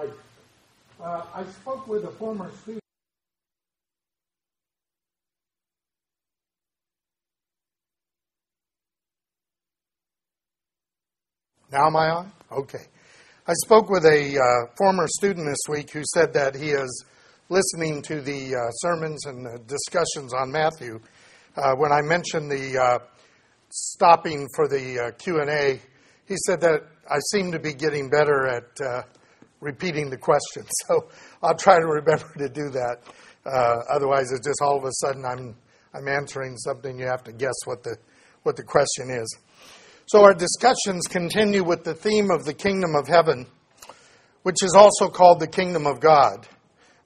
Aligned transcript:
right. 0.00 0.12
Uh, 1.02 1.22
I 1.34 1.44
spoke 1.44 1.86
with 1.86 2.04
a 2.04 2.10
former 2.12 2.50
student. 2.62 2.80
Now 11.72 11.86
am 11.86 11.96
I 11.96 12.10
on? 12.10 12.32
Okay. 12.50 12.84
I 13.46 13.52
spoke 13.64 13.88
with 13.88 14.04
a 14.04 14.38
uh, 14.38 14.72
former 14.76 15.06
student 15.06 15.46
this 15.46 15.68
week 15.68 15.90
who 15.90 16.02
said 16.14 16.32
that 16.34 16.54
he 16.54 16.70
is 16.70 17.04
listening 17.48 18.02
to 18.02 18.20
the 18.20 18.54
uh, 18.54 18.70
sermons 18.70 19.24
and 19.26 19.46
the 19.46 19.58
discussions 19.66 20.34
on 20.34 20.50
Matthew. 20.50 21.00
Uh, 21.56 21.74
when 21.76 21.92
I 21.92 22.00
mentioned 22.02 22.50
the 22.50 22.78
uh, 22.78 22.98
stopping 23.70 24.48
for 24.54 24.68
the 24.68 24.98
uh, 24.98 25.10
Q 25.12 25.40
and 25.40 25.50
A, 25.50 25.80
he 26.26 26.36
said 26.46 26.60
that 26.60 26.82
I 27.08 27.18
seem 27.32 27.52
to 27.52 27.58
be 27.58 27.74
getting 27.74 28.08
better 28.08 28.46
at 28.46 28.80
uh, 28.84 29.02
repeating 29.60 30.10
the 30.10 30.18
question. 30.18 30.64
So 30.88 31.08
I'll 31.42 31.56
try 31.56 31.78
to 31.78 31.86
remember 31.86 32.32
to 32.38 32.48
do 32.48 32.70
that. 32.70 32.98
otherwise, 33.90 34.32
it's 34.32 34.46
just 34.46 34.60
all 34.62 34.76
of 34.76 34.84
a 34.84 34.92
sudden 34.92 35.24
I'm 35.24 35.56
I'm 35.92 36.06
answering 36.06 36.56
something. 36.56 36.98
You 36.98 37.06
have 37.06 37.24
to 37.24 37.32
guess 37.32 37.54
what 37.64 37.82
the 37.82 37.96
what 38.42 38.56
the 38.56 38.62
question 38.62 39.10
is. 39.10 39.38
So 40.06 40.24
our 40.24 40.34
discussions 40.34 41.06
continue 41.06 41.62
with 41.62 41.84
the 41.84 41.94
theme 41.94 42.30
of 42.30 42.44
the 42.44 42.54
kingdom 42.54 42.94
of 42.94 43.06
heaven, 43.06 43.46
which 44.42 44.62
is 44.62 44.74
also 44.74 45.08
called 45.08 45.40
the 45.40 45.46
kingdom 45.46 45.86
of 45.86 46.00
God, 46.00 46.48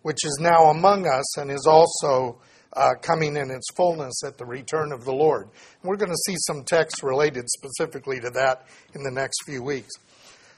which 0.02 0.24
is 0.24 0.38
now 0.41 0.70
among 0.70 1.06
us 1.06 1.38
and 1.38 1.50
is 1.50 1.66
also 1.66 2.41
uh, 2.74 2.94
coming 3.02 3.36
in 3.36 3.50
its 3.50 3.66
fullness 3.77 4.22
at 4.24 4.38
the 4.38 4.44
return 4.44 4.92
of 4.92 5.05
the 5.05 5.12
Lord. 5.12 5.44
And 5.44 5.88
we're 5.88 5.96
going 5.96 6.10
to 6.10 6.22
see 6.27 6.34
some 6.46 6.64
texts 6.64 7.02
related 7.02 7.44
specifically 7.48 8.20
to 8.20 8.30
that 8.30 8.66
in 8.94 9.02
the 9.02 9.10
next 9.10 9.44
few 9.44 9.62
weeks. 9.62 9.92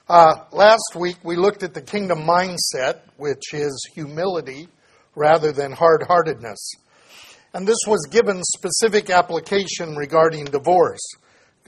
Uh, 0.08 0.44
last 0.52 0.94
week 0.94 1.16
we 1.24 1.34
looked 1.34 1.64
at 1.64 1.74
the 1.74 1.82
kingdom 1.82 2.20
mindset, 2.20 3.00
which 3.16 3.52
is 3.52 3.90
humility 3.92 4.68
rather 5.16 5.50
than 5.50 5.72
hard 5.72 6.04
heartedness. 6.06 6.74
And 7.52 7.66
this 7.66 7.80
was 7.88 8.06
given 8.08 8.40
specific 8.44 9.10
application 9.10 9.96
regarding 9.96 10.44
divorce 10.44 11.00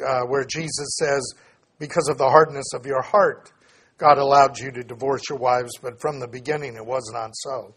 uh, 0.07 0.21
where 0.29 0.45
Jesus 0.45 0.99
says, 1.01 1.35
because 1.81 2.09
of 2.09 2.17
the 2.17 2.29
hardness 2.29 2.67
of 2.75 2.87
your 2.87 3.03
heart, 3.03 3.51
God 3.97 4.19
allowed 4.19 4.57
you 4.57 4.71
to 4.71 4.85
divorce 4.85 5.23
your 5.29 5.39
wives, 5.39 5.73
but 5.83 6.01
from 6.01 6.21
the 6.21 6.29
beginning 6.29 6.77
it 6.77 6.87
was 6.87 7.11
not 7.13 7.31
so. 7.35 7.75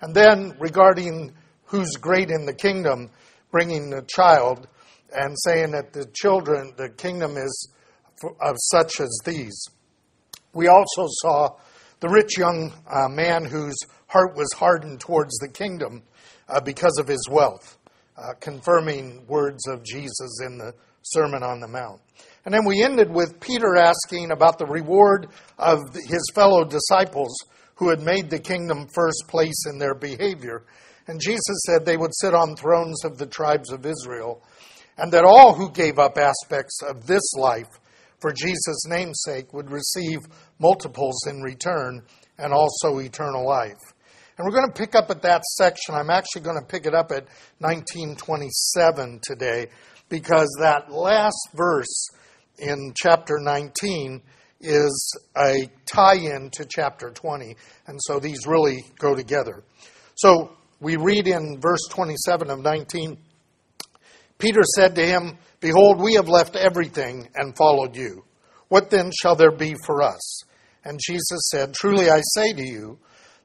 And 0.00 0.14
then 0.14 0.54
regarding 0.60 1.32
who's 1.64 1.96
great 1.96 2.30
in 2.30 2.46
the 2.46 2.54
kingdom, 2.54 3.10
bringing 3.50 3.90
the 3.90 4.02
child 4.02 4.68
and 5.12 5.34
saying 5.44 5.72
that 5.72 5.92
the 5.92 6.06
children, 6.14 6.72
the 6.76 6.90
kingdom 6.90 7.36
is 7.36 7.68
of 8.40 8.54
such 8.58 9.00
as 9.00 9.10
these. 9.24 9.66
We 10.54 10.68
also 10.68 11.06
saw 11.08 11.56
the 12.00 12.08
rich 12.08 12.38
young 12.38 12.72
uh, 12.86 13.08
man 13.08 13.44
whose 13.44 13.76
heart 14.06 14.36
was 14.36 14.48
hardened 14.54 15.00
towards 15.00 15.36
the 15.38 15.48
kingdom 15.48 16.02
uh, 16.48 16.60
because 16.60 16.96
of 16.98 17.08
his 17.08 17.28
wealth, 17.28 17.76
uh, 18.16 18.34
confirming 18.40 19.26
words 19.26 19.66
of 19.66 19.84
Jesus 19.84 20.40
in 20.46 20.58
the 20.58 20.72
Sermon 21.02 21.42
on 21.42 21.60
the 21.60 21.68
Mount. 21.68 22.00
And 22.44 22.54
then 22.54 22.64
we 22.64 22.82
ended 22.82 23.10
with 23.10 23.40
Peter 23.40 23.76
asking 23.76 24.30
about 24.30 24.58
the 24.58 24.66
reward 24.66 25.28
of 25.58 25.80
his 25.94 26.30
fellow 26.34 26.64
disciples 26.64 27.34
who 27.76 27.88
had 27.88 28.00
made 28.00 28.30
the 28.30 28.38
kingdom 28.38 28.86
first 28.94 29.24
place 29.26 29.64
in 29.68 29.78
their 29.78 29.94
behavior. 29.94 30.64
And 31.08 31.20
Jesus 31.20 31.64
said 31.66 31.84
they 31.84 31.96
would 31.96 32.14
sit 32.14 32.34
on 32.34 32.54
thrones 32.54 33.04
of 33.04 33.18
the 33.18 33.26
tribes 33.26 33.72
of 33.72 33.84
Israel, 33.84 34.42
and 34.96 35.12
that 35.12 35.24
all 35.24 35.54
who 35.54 35.70
gave 35.70 35.98
up 35.98 36.16
aspects 36.16 36.80
of 36.82 37.06
this 37.06 37.34
life 37.34 37.80
for 38.24 38.32
Jesus' 38.32 38.86
name's 38.88 39.20
sake 39.22 39.52
would 39.52 39.70
receive 39.70 40.20
multiples 40.58 41.26
in 41.26 41.42
return 41.42 42.00
and 42.38 42.54
also 42.54 42.98
eternal 43.00 43.46
life. 43.46 43.76
And 44.38 44.46
we're 44.46 44.58
going 44.58 44.66
to 44.66 44.72
pick 44.72 44.94
up 44.94 45.10
at 45.10 45.20
that 45.20 45.42
section. 45.58 45.94
I'm 45.94 46.08
actually 46.08 46.40
going 46.40 46.58
to 46.58 46.66
pick 46.66 46.86
it 46.86 46.94
up 46.94 47.12
at 47.12 47.26
1927 47.58 49.20
today, 49.22 49.66
because 50.08 50.48
that 50.58 50.90
last 50.90 51.50
verse 51.52 52.08
in 52.58 52.94
chapter 52.96 53.38
19 53.38 54.22
is 54.62 55.18
a 55.36 55.68
tie 55.84 56.16
in 56.16 56.48
to 56.52 56.64
chapter 56.64 57.10
20. 57.10 57.54
And 57.88 58.00
so 58.04 58.20
these 58.20 58.46
really 58.46 58.86
go 58.98 59.14
together. 59.14 59.64
So 60.14 60.52
we 60.80 60.96
read 60.96 61.26
in 61.26 61.60
verse 61.60 61.86
27 61.90 62.48
of 62.48 62.60
19 62.60 63.18
Peter 64.38 64.62
said 64.76 64.94
to 64.94 65.06
him, 65.06 65.38
Behold, 65.60 66.00
we 66.00 66.14
have 66.14 66.28
left 66.28 66.56
everything 66.56 67.28
and 67.34 67.56
followed 67.56 67.96
you. 67.96 68.24
What 68.68 68.90
then 68.90 69.10
shall 69.12 69.36
there 69.36 69.56
be 69.56 69.74
for 69.84 70.02
us? 70.02 70.42
And 70.84 71.00
Jesus 71.02 71.48
said, 71.50 71.74
Truly 71.74 72.10
I 72.10 72.20
say 72.34 72.52
to 72.52 72.66
you, 72.66 72.98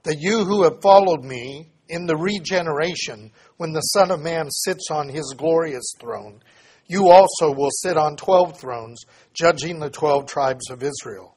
that 0.04 0.20
you 0.20 0.46
who 0.46 0.64
have 0.64 0.82
followed 0.82 1.24
me 1.24 1.72
in 1.88 2.06
the 2.06 2.16
regeneration, 2.16 3.32
when 3.58 3.74
the 3.74 3.82
Son 3.82 4.12
of 4.12 4.20
Man 4.20 4.50
sits 4.50 4.90
on 4.92 5.10
his 5.10 5.34
glorious 5.38 5.94
throne, 6.00 6.42
you 6.88 7.10
also 7.10 7.54
will 7.54 7.72
sit 7.72 7.98
on 7.98 8.16
twelve 8.16 8.60
thrones, 8.60 9.02
judging 9.34 9.80
the 9.80 9.90
twelve 9.90 10.26
tribes 10.26 10.70
of 10.72 10.84
Israel. 10.84 11.36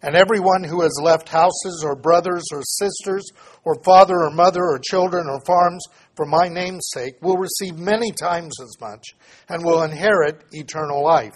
And 0.00 0.14
everyone 0.14 0.62
who 0.62 0.82
has 0.82 1.00
left 1.02 1.28
houses 1.28 1.82
or 1.84 1.96
brothers 1.96 2.44
or 2.52 2.62
sisters 2.62 3.24
or 3.64 3.82
father 3.82 4.14
or 4.14 4.30
mother 4.30 4.62
or 4.62 4.78
children 4.78 5.26
or 5.28 5.40
farms 5.44 5.84
for 6.14 6.24
my 6.24 6.48
name's 6.48 6.88
sake 6.92 7.20
will 7.20 7.36
receive 7.36 7.76
many 7.78 8.12
times 8.12 8.54
as 8.62 8.80
much 8.80 9.04
and 9.48 9.64
will 9.64 9.82
inherit 9.82 10.44
eternal 10.52 11.02
life. 11.02 11.34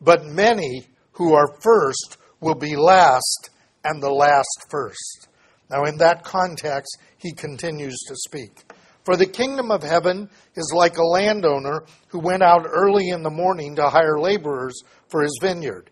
But 0.00 0.24
many 0.24 0.86
who 1.12 1.34
are 1.34 1.60
first 1.62 2.16
will 2.40 2.54
be 2.54 2.74
last 2.74 3.50
and 3.84 4.02
the 4.02 4.10
last 4.10 4.66
first. 4.70 5.28
Now, 5.70 5.84
in 5.84 5.98
that 5.98 6.24
context, 6.24 6.98
he 7.18 7.32
continues 7.32 7.98
to 8.08 8.16
speak. 8.16 8.72
For 9.04 9.16
the 9.16 9.26
kingdom 9.26 9.70
of 9.70 9.82
heaven 9.82 10.28
is 10.54 10.72
like 10.74 10.96
a 10.96 11.04
landowner 11.04 11.84
who 12.08 12.18
went 12.18 12.42
out 12.42 12.66
early 12.66 13.08
in 13.08 13.22
the 13.22 13.30
morning 13.30 13.76
to 13.76 13.88
hire 13.88 14.18
laborers 14.18 14.82
for 15.08 15.22
his 15.22 15.38
vineyard. 15.40 15.90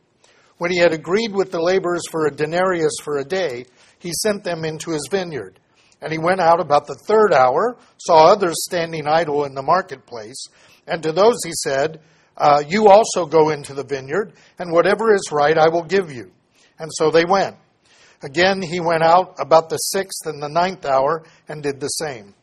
When 0.58 0.72
he 0.72 0.78
had 0.78 0.92
agreed 0.92 1.32
with 1.32 1.50
the 1.52 1.62
laborers 1.62 2.02
for 2.10 2.26
a 2.26 2.34
denarius 2.34 2.94
for 3.02 3.18
a 3.18 3.24
day, 3.24 3.64
he 3.98 4.12
sent 4.12 4.44
them 4.44 4.64
into 4.64 4.90
his 4.90 5.08
vineyard. 5.10 5.58
And 6.00 6.12
he 6.12 6.18
went 6.18 6.40
out 6.40 6.60
about 6.60 6.86
the 6.86 6.98
third 7.06 7.32
hour, 7.32 7.76
saw 7.96 8.26
others 8.26 8.64
standing 8.64 9.06
idle 9.08 9.44
in 9.44 9.54
the 9.54 9.62
marketplace, 9.62 10.48
and 10.86 11.02
to 11.02 11.12
those 11.12 11.42
he 11.44 11.52
said, 11.52 12.00
uh, 12.36 12.62
You 12.66 12.88
also 12.88 13.26
go 13.26 13.50
into 13.50 13.74
the 13.74 13.84
vineyard, 13.84 14.32
and 14.58 14.72
whatever 14.72 15.12
is 15.12 15.30
right 15.32 15.56
I 15.56 15.68
will 15.68 15.82
give 15.82 16.12
you. 16.12 16.30
And 16.78 16.90
so 16.92 17.10
they 17.10 17.24
went. 17.24 17.56
Again 18.22 18.62
he 18.62 18.80
went 18.80 19.02
out 19.02 19.34
about 19.38 19.68
the 19.68 19.76
sixth 19.76 20.26
and 20.26 20.42
the 20.42 20.48
ninth 20.48 20.84
hour 20.84 21.24
and 21.48 21.62
did 21.62 21.80
the 21.80 21.88
same. 21.88 22.34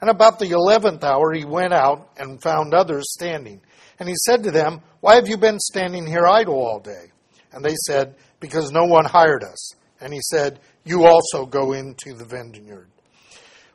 And 0.00 0.10
about 0.10 0.38
the 0.38 0.50
eleventh 0.50 1.04
hour 1.04 1.32
he 1.32 1.44
went 1.44 1.72
out 1.72 2.10
and 2.16 2.42
found 2.42 2.74
others 2.74 3.04
standing. 3.12 3.60
And 3.98 4.08
he 4.08 4.14
said 4.26 4.42
to 4.42 4.50
them, 4.50 4.80
Why 5.00 5.14
have 5.14 5.28
you 5.28 5.36
been 5.36 5.58
standing 5.58 6.06
here 6.06 6.26
idle 6.26 6.54
all 6.54 6.80
day? 6.80 7.11
And 7.52 7.64
they 7.64 7.74
said, 7.86 8.16
Because 8.40 8.70
no 8.70 8.84
one 8.84 9.04
hired 9.04 9.44
us. 9.44 9.74
And 10.00 10.12
he 10.12 10.20
said, 10.30 10.60
You 10.84 11.06
also 11.06 11.46
go 11.46 11.72
into 11.72 12.14
the 12.14 12.24
vineyard. 12.24 12.88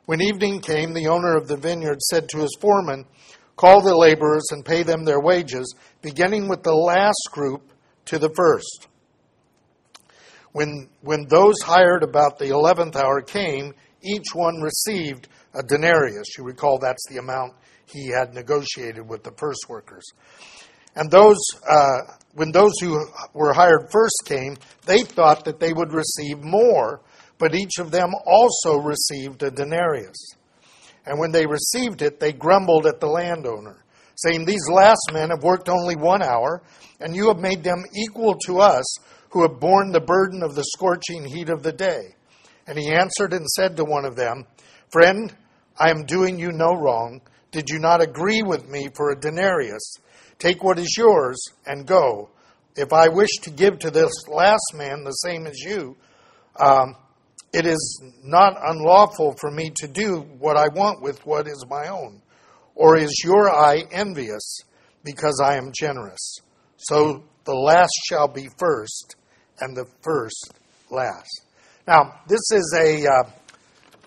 When 0.06 0.22
evening 0.22 0.60
came, 0.60 0.94
the 0.94 1.08
owner 1.08 1.36
of 1.36 1.48
the 1.48 1.56
vineyard 1.56 2.00
said 2.00 2.28
to 2.30 2.38
his 2.38 2.56
foreman, 2.60 3.04
Call 3.56 3.82
the 3.82 3.96
laborers 3.96 4.46
and 4.50 4.64
pay 4.64 4.82
them 4.82 5.04
their 5.04 5.20
wages, 5.20 5.74
beginning 6.00 6.48
with 6.48 6.62
the 6.62 6.74
last 6.74 7.28
group 7.32 7.72
to 8.06 8.18
the 8.18 8.30
first. 8.34 8.86
When, 10.52 10.88
when 11.02 11.26
those 11.28 11.60
hired 11.62 12.02
about 12.02 12.38
the 12.38 12.48
eleventh 12.48 12.96
hour 12.96 13.20
came, 13.20 13.74
each 14.02 14.28
one 14.32 14.60
received 14.62 15.28
a 15.54 15.62
denarius. 15.62 16.38
You 16.38 16.44
recall 16.44 16.78
that's 16.78 17.06
the 17.10 17.18
amount 17.18 17.54
he 17.86 18.08
had 18.08 18.34
negotiated 18.34 19.08
with 19.08 19.24
the 19.24 19.32
first 19.32 19.68
workers. 19.68 20.04
And 20.98 21.12
those, 21.12 21.38
uh, 21.70 22.00
when 22.34 22.50
those 22.50 22.72
who 22.80 22.98
were 23.32 23.52
hired 23.52 23.88
first 23.92 24.22
came, 24.24 24.56
they 24.84 25.02
thought 25.02 25.44
that 25.44 25.60
they 25.60 25.72
would 25.72 25.92
receive 25.92 26.42
more, 26.42 27.02
but 27.38 27.54
each 27.54 27.78
of 27.78 27.92
them 27.92 28.10
also 28.26 28.78
received 28.78 29.44
a 29.44 29.50
denarius. 29.52 30.16
And 31.06 31.20
when 31.20 31.30
they 31.30 31.46
received 31.46 32.02
it, 32.02 32.18
they 32.18 32.32
grumbled 32.32 32.84
at 32.84 32.98
the 32.98 33.06
landowner, 33.06 33.84
saying, 34.16 34.44
These 34.44 34.68
last 34.68 35.12
men 35.12 35.30
have 35.30 35.44
worked 35.44 35.68
only 35.68 35.94
one 35.94 36.20
hour, 36.20 36.64
and 36.98 37.14
you 37.14 37.28
have 37.28 37.38
made 37.38 37.62
them 37.62 37.84
equal 37.94 38.34
to 38.46 38.58
us 38.58 38.84
who 39.30 39.42
have 39.42 39.60
borne 39.60 39.92
the 39.92 40.00
burden 40.00 40.42
of 40.42 40.56
the 40.56 40.64
scorching 40.64 41.24
heat 41.24 41.48
of 41.48 41.62
the 41.62 41.72
day. 41.72 42.16
And 42.66 42.76
he 42.76 42.90
answered 42.90 43.32
and 43.32 43.46
said 43.46 43.76
to 43.76 43.84
one 43.84 44.04
of 44.04 44.16
them, 44.16 44.46
Friend, 44.90 45.32
I 45.78 45.90
am 45.90 46.06
doing 46.06 46.40
you 46.40 46.50
no 46.50 46.74
wrong. 46.74 47.20
Did 47.52 47.70
you 47.70 47.78
not 47.78 48.02
agree 48.02 48.42
with 48.42 48.68
me 48.68 48.88
for 48.96 49.12
a 49.12 49.20
denarius? 49.20 49.94
Take 50.38 50.62
what 50.62 50.78
is 50.78 50.96
yours 50.96 51.42
and 51.66 51.86
go. 51.86 52.30
If 52.76 52.92
I 52.92 53.08
wish 53.08 53.30
to 53.42 53.50
give 53.50 53.80
to 53.80 53.90
this 53.90 54.12
last 54.28 54.74
man 54.74 55.04
the 55.04 55.10
same 55.10 55.46
as 55.46 55.58
you, 55.60 55.96
um, 56.58 56.96
it 57.52 57.66
is 57.66 58.02
not 58.22 58.56
unlawful 58.62 59.34
for 59.40 59.50
me 59.50 59.72
to 59.76 59.88
do 59.88 60.20
what 60.38 60.56
I 60.56 60.68
want 60.68 61.02
with 61.02 61.24
what 61.26 61.48
is 61.48 61.64
my 61.68 61.88
own. 61.88 62.22
Or 62.74 62.96
is 62.96 63.22
your 63.24 63.50
eye 63.50 63.84
envious 63.90 64.60
because 65.02 65.40
I 65.42 65.56
am 65.56 65.72
generous? 65.76 66.38
So 66.76 67.24
the 67.44 67.54
last 67.54 67.90
shall 68.08 68.28
be 68.28 68.48
first, 68.58 69.16
and 69.60 69.76
the 69.76 69.86
first 70.02 70.52
last. 70.90 71.44
Now, 71.86 72.20
this 72.28 72.52
is 72.52 72.76
a 72.78 73.06
uh, 73.06 73.30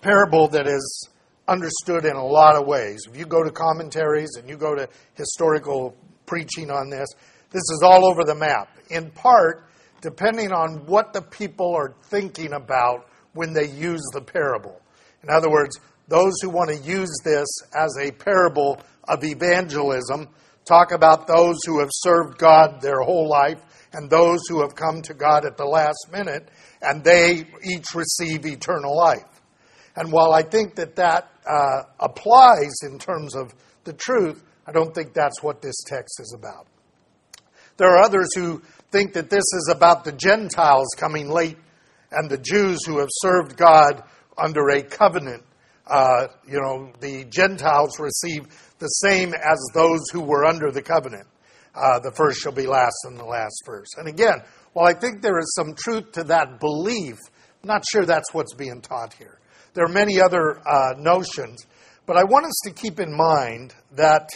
parable 0.00 0.48
that 0.48 0.66
is 0.66 1.08
understood 1.48 2.04
in 2.04 2.16
a 2.16 2.24
lot 2.24 2.56
of 2.56 2.66
ways. 2.66 3.00
If 3.08 3.18
you 3.18 3.26
go 3.26 3.42
to 3.42 3.50
commentaries 3.50 4.36
and 4.38 4.48
you 4.48 4.56
go 4.56 4.74
to 4.74 4.88
historical 5.14 5.96
preaching 6.32 6.70
on 6.70 6.88
this, 6.88 7.08
this 7.50 7.60
is 7.60 7.82
all 7.84 8.06
over 8.06 8.24
the 8.24 8.34
map. 8.34 8.74
In 8.88 9.10
part, 9.10 9.66
depending 10.00 10.50
on 10.50 10.86
what 10.86 11.12
the 11.12 11.20
people 11.20 11.74
are 11.74 11.94
thinking 12.04 12.54
about 12.54 13.06
when 13.34 13.52
they 13.52 13.68
use 13.68 14.00
the 14.14 14.22
parable. 14.22 14.80
In 15.22 15.28
other 15.28 15.50
words, 15.50 15.78
those 16.08 16.32
who 16.40 16.48
want 16.48 16.70
to 16.70 16.90
use 16.90 17.14
this 17.22 17.46
as 17.74 17.94
a 18.00 18.12
parable 18.12 18.80
of 19.04 19.22
evangelism 19.22 20.26
talk 20.64 20.92
about 20.92 21.26
those 21.26 21.58
who 21.66 21.80
have 21.80 21.90
served 21.92 22.38
God 22.38 22.80
their 22.80 23.00
whole 23.00 23.28
life 23.28 23.60
and 23.92 24.08
those 24.08 24.40
who 24.48 24.62
have 24.62 24.74
come 24.74 25.02
to 25.02 25.12
God 25.12 25.44
at 25.44 25.58
the 25.58 25.66
last 25.66 26.06
minute, 26.10 26.48
and 26.80 27.04
they 27.04 27.44
each 27.62 27.94
receive 27.94 28.46
eternal 28.46 28.96
life. 28.96 29.42
And 29.96 30.10
while 30.10 30.32
I 30.32 30.42
think 30.42 30.76
that 30.76 30.96
that 30.96 31.30
uh, 31.46 31.82
applies 32.00 32.72
in 32.84 32.98
terms 32.98 33.36
of 33.36 33.54
the 33.84 33.92
truth, 33.92 34.42
I 34.66 34.72
don't 34.72 34.94
think 34.94 35.12
that's 35.12 35.42
what 35.42 35.60
this 35.60 35.82
text 35.86 36.20
is 36.20 36.34
about. 36.36 36.66
There 37.76 37.88
are 37.88 38.02
others 38.02 38.28
who 38.34 38.62
think 38.90 39.14
that 39.14 39.30
this 39.30 39.44
is 39.54 39.70
about 39.74 40.04
the 40.04 40.12
Gentiles 40.12 40.88
coming 40.96 41.30
late 41.30 41.56
and 42.10 42.30
the 42.30 42.38
Jews 42.38 42.84
who 42.84 42.98
have 42.98 43.08
served 43.10 43.56
God 43.56 44.02
under 44.36 44.68
a 44.70 44.82
covenant. 44.82 45.42
Uh, 45.86 46.28
you 46.46 46.60
know, 46.60 46.92
the 47.00 47.24
Gentiles 47.24 47.98
receive 47.98 48.46
the 48.78 48.86
same 48.86 49.34
as 49.34 49.58
those 49.74 50.00
who 50.12 50.20
were 50.20 50.44
under 50.44 50.70
the 50.70 50.82
covenant. 50.82 51.26
Uh, 51.74 51.98
the 52.00 52.12
first 52.12 52.40
shall 52.40 52.52
be 52.52 52.66
last 52.66 52.94
and 53.04 53.18
the 53.18 53.24
last 53.24 53.62
first. 53.64 53.94
And 53.96 54.06
again, 54.06 54.42
while 54.74 54.86
I 54.86 54.92
think 54.92 55.22
there 55.22 55.38
is 55.38 55.54
some 55.54 55.74
truth 55.74 56.12
to 56.12 56.24
that 56.24 56.60
belief, 56.60 57.16
I'm 57.62 57.68
not 57.68 57.84
sure 57.90 58.04
that's 58.04 58.32
what's 58.32 58.54
being 58.54 58.80
taught 58.80 59.14
here. 59.14 59.38
There 59.74 59.84
are 59.84 59.92
many 59.92 60.20
other 60.20 60.60
uh, 60.66 60.94
notions, 60.98 61.66
but 62.04 62.16
I 62.16 62.24
want 62.24 62.44
us 62.44 62.60
to 62.64 62.72
keep 62.72 63.00
in 63.00 63.16
mind 63.16 63.74
that 63.92 64.28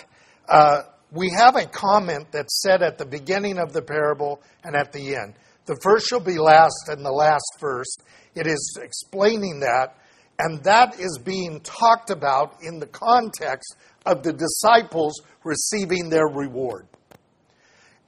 uh, 0.49 0.83
we 1.11 1.31
have 1.37 1.57
a 1.57 1.67
comment 1.67 2.27
that's 2.33 2.63
said 2.63 2.83
at 2.83 2.99
the 2.99 3.07
beginning 3.07 3.59
of 3.59 3.73
the 3.73 3.83
parable 3.83 4.43
and 4.65 4.75
at 4.77 4.93
the 4.93 5.15
end. 5.17 5.35
The 5.67 5.79
first 5.83 6.07
shall 6.07 6.21
be 6.21 6.39
last 6.39 6.89
and 6.89 7.05
the 7.05 7.13
last 7.13 7.45
first. 7.59 8.03
It 8.35 8.47
is 8.47 8.79
explaining 8.81 9.61
that, 9.61 9.97
and 10.39 10.63
that 10.65 11.01
is 11.01 11.19
being 11.25 11.61
talked 11.61 12.11
about 12.11 12.57
in 12.63 12.79
the 12.79 12.87
context 12.87 13.77
of 14.05 14.23
the 14.23 14.33
disciples 14.33 15.15
receiving 15.43 16.09
their 16.09 16.27
reward. 16.27 16.87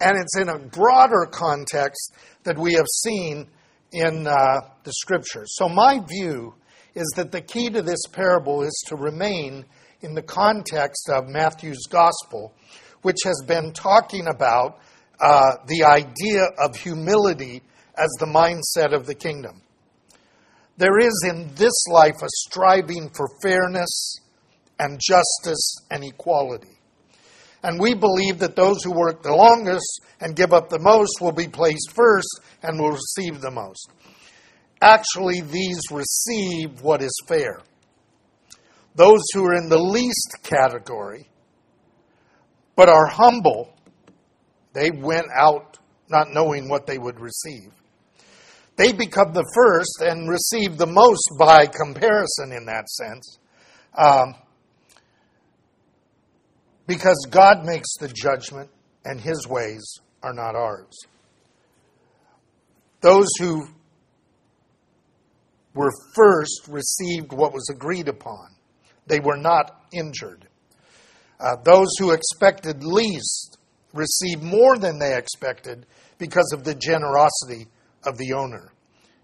And 0.01 0.17
it's 0.17 0.37
in 0.39 0.49
a 0.49 0.59
broader 0.59 1.27
context 1.31 2.15
that 2.45 2.57
we 2.57 2.75
have 2.75 2.87
seen 3.03 3.49
in 3.93 4.27
uh, 4.27 4.61
the 4.85 4.93
scriptures. 4.93 5.49
So, 5.57 5.69
my 5.69 6.01
view 6.07 6.55
is 6.95 7.07
that 7.17 7.33
the 7.33 7.41
key 7.41 7.71
to 7.71 7.83
this 7.83 8.03
parable 8.13 8.63
is 8.63 8.85
to 8.89 8.97
remain 8.97 9.65
in 10.01 10.15
the 10.15 10.23
context 10.23 11.09
of 11.11 11.29
Matthew's 11.29 11.87
gospel, 11.91 12.55
which 13.03 13.19
has 13.25 13.43
been 13.47 13.73
talking 13.73 14.27
about 14.27 14.79
uh, 15.21 15.57
the 15.67 15.85
idea 15.85 16.45
of 16.59 16.77
humility 16.77 17.63
as 17.97 18.09
the 18.19 18.27
mindset 18.27 18.95
of 18.95 19.07
the 19.07 19.15
kingdom. 19.15 19.63
There 20.77 20.99
is 20.99 21.27
in 21.29 21.51
this 21.57 21.87
life 21.91 22.23
a 22.23 22.29
striving 22.29 23.11
for 23.11 23.29
fairness 23.43 24.21
and 24.79 25.01
justice 25.01 25.77
and 25.91 26.05
equality. 26.05 26.79
And 27.65 27.81
we 27.81 27.95
believe 27.95 28.39
that 28.39 28.55
those 28.55 28.85
who 28.85 28.93
work 28.93 29.23
the 29.23 29.35
longest 29.35 30.03
and 30.21 30.37
give 30.37 30.53
up 30.53 30.69
the 30.69 30.79
most 30.79 31.21
will 31.21 31.33
be 31.33 31.49
placed 31.49 31.93
first 31.93 32.41
and 32.63 32.79
will 32.79 32.93
receive 32.93 33.41
the 33.41 33.51
most. 33.51 33.91
Actually, 34.81 35.41
these 35.41 35.81
receive 35.91 36.81
what 36.83 37.03
is 37.03 37.13
fair. 37.27 37.61
Those 38.99 39.21
who 39.33 39.45
are 39.45 39.55
in 39.55 39.69
the 39.69 39.79
least 39.79 40.39
category, 40.43 41.29
but 42.75 42.89
are 42.89 43.07
humble, 43.07 43.73
they 44.73 44.91
went 44.91 45.29
out 45.33 45.79
not 46.11 46.33
knowing 46.33 46.69
what 46.69 46.89
they 46.89 46.99
would 46.99 47.21
receive. 47.21 47.71
They 48.75 48.91
become 48.91 49.33
the 49.33 49.49
first 49.55 50.01
and 50.01 50.29
receive 50.29 50.79
the 50.79 50.89
most 50.89 51.31
by 51.39 51.67
comparison 51.67 52.51
in 52.51 52.67
that 52.67 52.89
sense. 52.89 53.39
Um, 53.97 54.35
because 56.89 57.25
God 57.31 57.65
makes 57.65 57.99
the 58.01 58.09
judgment 58.09 58.69
and 59.05 59.21
his 59.21 59.47
ways 59.47 60.01
are 60.25 60.35
not 60.35 60.57
ours. 60.57 60.99
Those 63.01 63.29
who 63.39 63.65
were 65.73 65.93
first 66.17 66.67
received 66.69 67.33
what 67.33 67.53
was 67.53 67.69
agreed 67.71 68.09
upon, 68.09 68.58
they 69.09 69.21
were 69.21 69.37
not 69.37 69.83
injured. 69.93 70.47
Uh, 71.41 71.57
those 71.65 71.89
who 71.99 72.11
expected 72.11 72.83
least 72.83 73.59
received 73.93 74.43
more 74.43 74.77
than 74.77 74.99
they 74.99 75.17
expected 75.17 75.87
because 76.19 76.53
of 76.53 76.65
the 76.65 76.75
generosity 76.75 77.67
of 78.05 78.17
the 78.19 78.33
owner. 78.33 78.73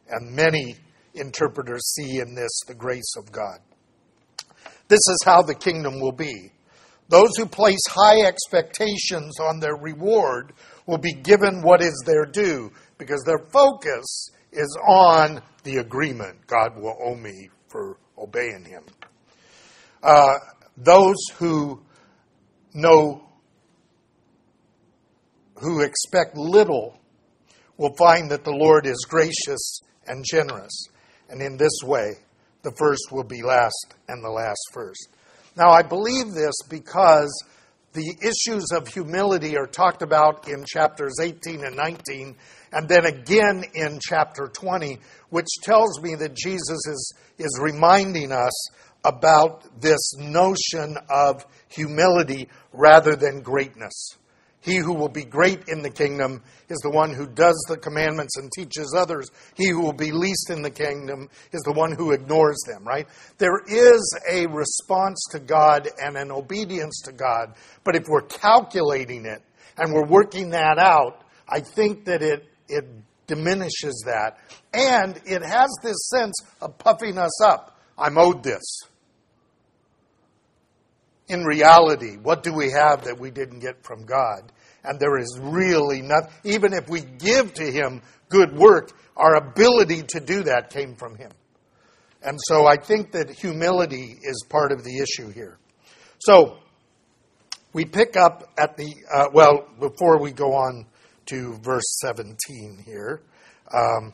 And 0.09 0.35
many 0.35 0.77
interpreters 1.15 1.95
see 1.95 2.21
in 2.21 2.35
this 2.35 2.61
the 2.67 2.75
grace 2.75 3.15
of 3.17 3.33
God. 3.33 3.59
This 4.89 4.99
is 4.99 5.23
how 5.25 5.43
the 5.43 5.55
kingdom 5.55 6.01
will 6.01 6.13
be. 6.13 6.51
Those 7.09 7.37
who 7.37 7.47
place 7.47 7.81
high 7.89 8.27
expectations 8.27 9.39
on 9.41 9.61
their 9.61 9.77
reward 9.77 10.53
will 10.87 10.99
be 10.99 11.13
given 11.13 11.63
what 11.63 11.83
is 11.83 12.03
their 12.07 12.25
due 12.25 12.71
because 12.99 13.23
their 13.25 13.47
focus 13.53 14.31
is 14.53 14.79
on 14.87 15.43
the 15.65 15.77
agreement 15.77 16.47
God 16.47 16.77
will 16.77 16.97
owe 17.03 17.17
me 17.17 17.49
for 17.69 17.99
obeying 18.19 18.65
Him. 18.65 18.85
Uh, 20.05 20.35
those 20.77 21.17
who 21.37 21.81
know, 22.75 23.27
who 25.57 25.81
expect 25.81 26.37
little, 26.37 26.99
will 27.79 27.95
find 27.97 28.31
that 28.31 28.45
the 28.45 28.51
Lord 28.51 28.85
is 28.87 29.07
gracious 29.09 29.81
and 30.07 30.23
generous. 30.31 30.89
And 31.31 31.41
in 31.41 31.57
this 31.57 31.81
way, 31.83 32.13
the 32.63 32.73
first 32.73 33.11
will 33.11 33.25
be 33.25 33.43
last 33.43 33.95
and 34.07 34.23
the 34.23 34.31
last 34.31 34.61
first. 34.75 35.09
Now, 35.57 35.71
I 35.71 35.83
believe 35.83 36.33
this 36.35 36.55
because 36.69 37.33
the 37.95 38.15
issues 38.21 38.67
of 38.73 38.89
humility 38.89 39.57
are 39.57 39.67
talked 39.67 40.03
about 40.03 40.49
in 40.49 40.65
chapters 40.67 41.15
18 41.23 41.65
and 41.65 41.77
19, 41.77 42.37
and 42.73 42.89
then 42.89 43.07
again 43.07 43.65
in 43.73 44.01
chapter 44.03 44.51
20, 44.53 44.99
which 45.31 45.47
tells 45.63 46.03
me 46.03 46.15
that 46.17 46.35
Jesus 46.35 46.87
is, 46.87 47.15
is 47.39 47.59
reminding 47.63 48.33
us 48.33 48.53
about 49.05 49.81
this 49.81 50.15
notion 50.17 50.97
of 51.11 51.45
humility 51.69 52.49
rather 52.73 53.17
than 53.17 53.43
greatness. 53.43 54.17
He 54.65 54.79
who 54.79 54.95
will 54.95 55.11
be 55.11 55.25
great 55.25 55.69
in 55.69 55.83
the 55.83 55.91
kingdom 55.91 56.43
is 56.71 56.79
the 56.79 56.91
one 56.91 57.13
who 57.13 57.27
does 57.27 57.63
the 57.69 57.77
commandments 57.77 58.39
and 58.39 58.51
teaches 58.51 58.95
others. 58.97 59.31
He 59.55 59.69
who 59.69 59.83
will 59.83 59.93
be 59.93 60.11
least 60.11 60.49
in 60.49 60.63
the 60.63 60.71
kingdom 60.71 61.29
is 61.53 61.61
the 61.63 61.75
one 61.75 61.93
who 61.93 62.13
ignores 62.13 62.57
them, 62.67 62.83
right? 62.83 63.07
There 63.37 63.61
is 63.69 64.19
a 64.31 64.47
response 64.47 65.23
to 65.33 65.39
God 65.39 65.91
and 66.03 66.17
an 66.17 66.31
obedience 66.31 67.03
to 67.05 67.13
God, 67.13 67.55
but 67.85 67.95
if 67.95 68.09
we're 68.09 68.23
calculating 68.23 69.27
it 69.27 69.43
and 69.77 69.93
we're 69.93 70.07
working 70.07 70.51
that 70.51 70.79
out, 70.79 71.21
I 71.47 71.61
think 71.61 72.07
that 72.07 72.23
it, 72.23 72.49
it 72.67 72.87
diminishes 73.27 74.05
that. 74.07 74.39
And 74.73 75.21
it 75.27 75.43
has 75.43 75.71
this 75.83 76.09
sense 76.09 76.41
of 76.63 76.79
puffing 76.79 77.19
us 77.19 77.43
up. 77.43 77.79
I'm 77.99 78.17
owed 78.17 78.43
this 78.43 78.63
in 81.29 81.45
reality, 81.45 82.17
what 82.17 82.43
do 82.43 82.53
we 82.53 82.71
have 82.71 83.05
that 83.05 83.19
we 83.19 83.31
didn't 83.31 83.61
get 83.61 83.83
from 83.83 84.05
God? 84.05 84.53
And 84.85 85.01
there 85.01 85.17
is 85.17 85.39
really 85.41 86.03
nothing, 86.03 86.31
even 86.45 86.73
if 86.75 86.89
we 86.89 87.01
give 87.01 87.55
to 87.55 87.65
Him 87.65 88.03
good 88.29 88.55
work, 88.55 88.91
our 89.17 89.37
ability 89.37 90.03
to 90.09 90.21
do 90.21 90.43
that 90.43 90.71
came 90.71 90.95
from 90.95 91.17
Him. 91.17 91.31
And 92.23 92.39
so 92.49 92.67
I 92.67 92.77
think 92.77 93.13
that 93.13 93.31
humility 93.31 94.19
is 94.23 94.45
part 94.49 94.73
of 94.73 94.83
the 94.85 94.99
issue 94.99 95.31
here. 95.31 95.59
So 96.19 96.59
we 97.73 97.85
pick 97.85 98.17
up 98.17 98.51
at 98.59 98.77
the, 98.77 98.95
uh, 99.15 99.27
well, 99.33 99.69
before 99.79 100.21
we 100.21 100.33
go 100.33 100.53
on 100.53 100.87
to 101.27 101.59
verse 101.63 101.99
17 102.03 102.83
here, 102.85 103.23
um, 103.73 104.13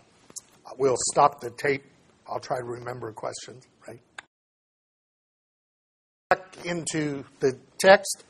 we'll 0.78 0.96
stop 1.12 1.40
the 1.40 1.50
tape. 1.50 1.84
I'll 2.28 2.40
try 2.40 2.58
to 2.58 2.64
remember 2.64 3.12
questions 3.12 3.66
back 6.30 6.64
into 6.64 7.24
the 7.40 7.58
text, 7.80 8.22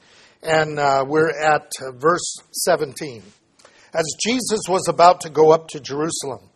and 0.43 0.79
uh, 0.79 1.05
we're 1.07 1.39
at 1.39 1.71
verse 1.97 2.35
17. 2.51 3.23
As 3.93 4.07
Jesus 4.25 4.61
was 4.71 4.89
about 4.89 5.21
to 5.21 5.29
go 5.29 5.51
up 5.51 5.69
to 5.69 5.81
Jerusalem, 5.81 6.49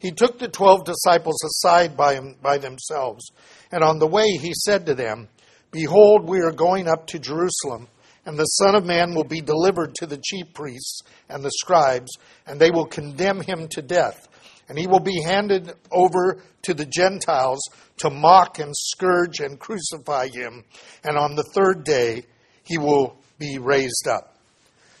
he 0.00 0.10
took 0.10 0.40
the 0.40 0.48
twelve 0.48 0.84
disciples 0.84 1.36
aside 1.44 1.96
by, 1.96 2.14
him, 2.14 2.34
by 2.42 2.58
themselves, 2.58 3.30
and 3.70 3.84
on 3.84 4.00
the 4.00 4.08
way 4.08 4.24
he 4.30 4.52
said 4.52 4.86
to 4.86 4.96
them, 4.96 5.28
Behold, 5.70 6.28
we 6.28 6.40
are 6.40 6.50
going 6.50 6.88
up 6.88 7.06
to 7.08 7.20
Jerusalem, 7.20 7.86
and 8.26 8.36
the 8.36 8.44
Son 8.46 8.74
of 8.74 8.84
Man 8.84 9.14
will 9.14 9.22
be 9.22 9.40
delivered 9.40 9.94
to 9.94 10.06
the 10.06 10.20
chief 10.20 10.52
priests 10.54 11.02
and 11.28 11.44
the 11.44 11.52
scribes, 11.52 12.10
and 12.48 12.58
they 12.58 12.72
will 12.72 12.86
condemn 12.86 13.42
him 13.42 13.68
to 13.68 13.80
death 13.80 14.26
and 14.70 14.78
he 14.78 14.86
will 14.86 15.00
be 15.00 15.20
handed 15.20 15.74
over 15.90 16.40
to 16.62 16.74
the 16.74 16.86
Gentiles 16.86 17.58
to 17.96 18.08
mock 18.08 18.60
and 18.60 18.72
scourge 18.74 19.40
and 19.40 19.58
crucify 19.58 20.28
him, 20.28 20.64
and 21.02 21.18
on 21.18 21.34
the 21.34 21.42
third 21.42 21.82
day 21.82 22.22
he 22.62 22.78
will 22.78 23.16
be 23.36 23.58
raised 23.58 24.06
up. 24.08 24.36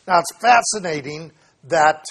Now 0.08 0.18
it's 0.18 0.36
fascinating 0.40 1.30
that 1.68 2.04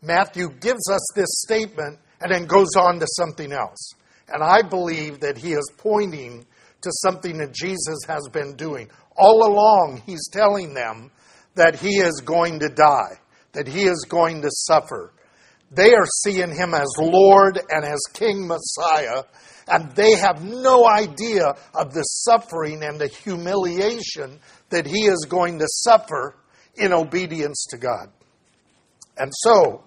Matthew 0.00 0.48
gives 0.58 0.88
us 0.90 1.06
this 1.14 1.28
statement 1.46 1.98
and 2.22 2.32
then 2.32 2.46
goes 2.46 2.74
on 2.76 2.98
to 3.00 3.06
something 3.06 3.52
else. 3.52 3.92
And 4.28 4.42
I 4.42 4.62
believe 4.62 5.20
that 5.20 5.36
he 5.36 5.52
is 5.52 5.70
pointing 5.76 6.46
to 6.80 6.90
something 7.02 7.36
that 7.38 7.52
Jesus 7.52 7.98
has 8.08 8.26
been 8.32 8.56
doing. 8.56 8.88
All 9.18 9.46
along, 9.46 10.02
he's 10.06 10.30
telling 10.32 10.72
them 10.72 11.10
that 11.56 11.78
he 11.78 11.98
is 11.98 12.22
going 12.24 12.60
to 12.60 12.70
die, 12.70 13.20
that 13.52 13.68
he 13.68 13.82
is 13.82 14.06
going 14.08 14.40
to 14.40 14.48
suffer. 14.50 15.12
They 15.74 15.94
are 15.94 16.06
seeing 16.22 16.54
him 16.54 16.74
as 16.74 16.88
Lord 16.98 17.58
and 17.70 17.84
as 17.84 18.00
King 18.12 18.46
Messiah, 18.46 19.24
and 19.66 19.90
they 19.92 20.16
have 20.16 20.44
no 20.44 20.86
idea 20.86 21.54
of 21.74 21.94
the 21.94 22.02
suffering 22.02 22.82
and 22.82 23.00
the 23.00 23.08
humiliation 23.08 24.38
that 24.68 24.86
he 24.86 25.06
is 25.06 25.26
going 25.28 25.58
to 25.60 25.66
suffer 25.68 26.36
in 26.74 26.92
obedience 26.92 27.66
to 27.70 27.78
God. 27.78 28.10
And 29.16 29.32
so, 29.34 29.82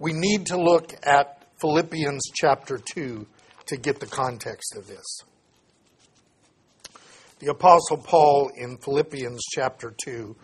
we 0.00 0.12
need 0.12 0.46
to 0.46 0.56
look 0.56 0.92
at 1.04 1.44
Philippians 1.60 2.22
chapter 2.34 2.80
2 2.94 3.26
to 3.66 3.76
get 3.76 4.00
the 4.00 4.06
context 4.06 4.74
of 4.76 4.86
this. 4.86 5.04
The 7.38 7.50
Apostle 7.50 7.98
Paul 7.98 8.50
in 8.56 8.78
Philippians 8.78 9.40
chapter 9.54 9.94
2 10.04 10.36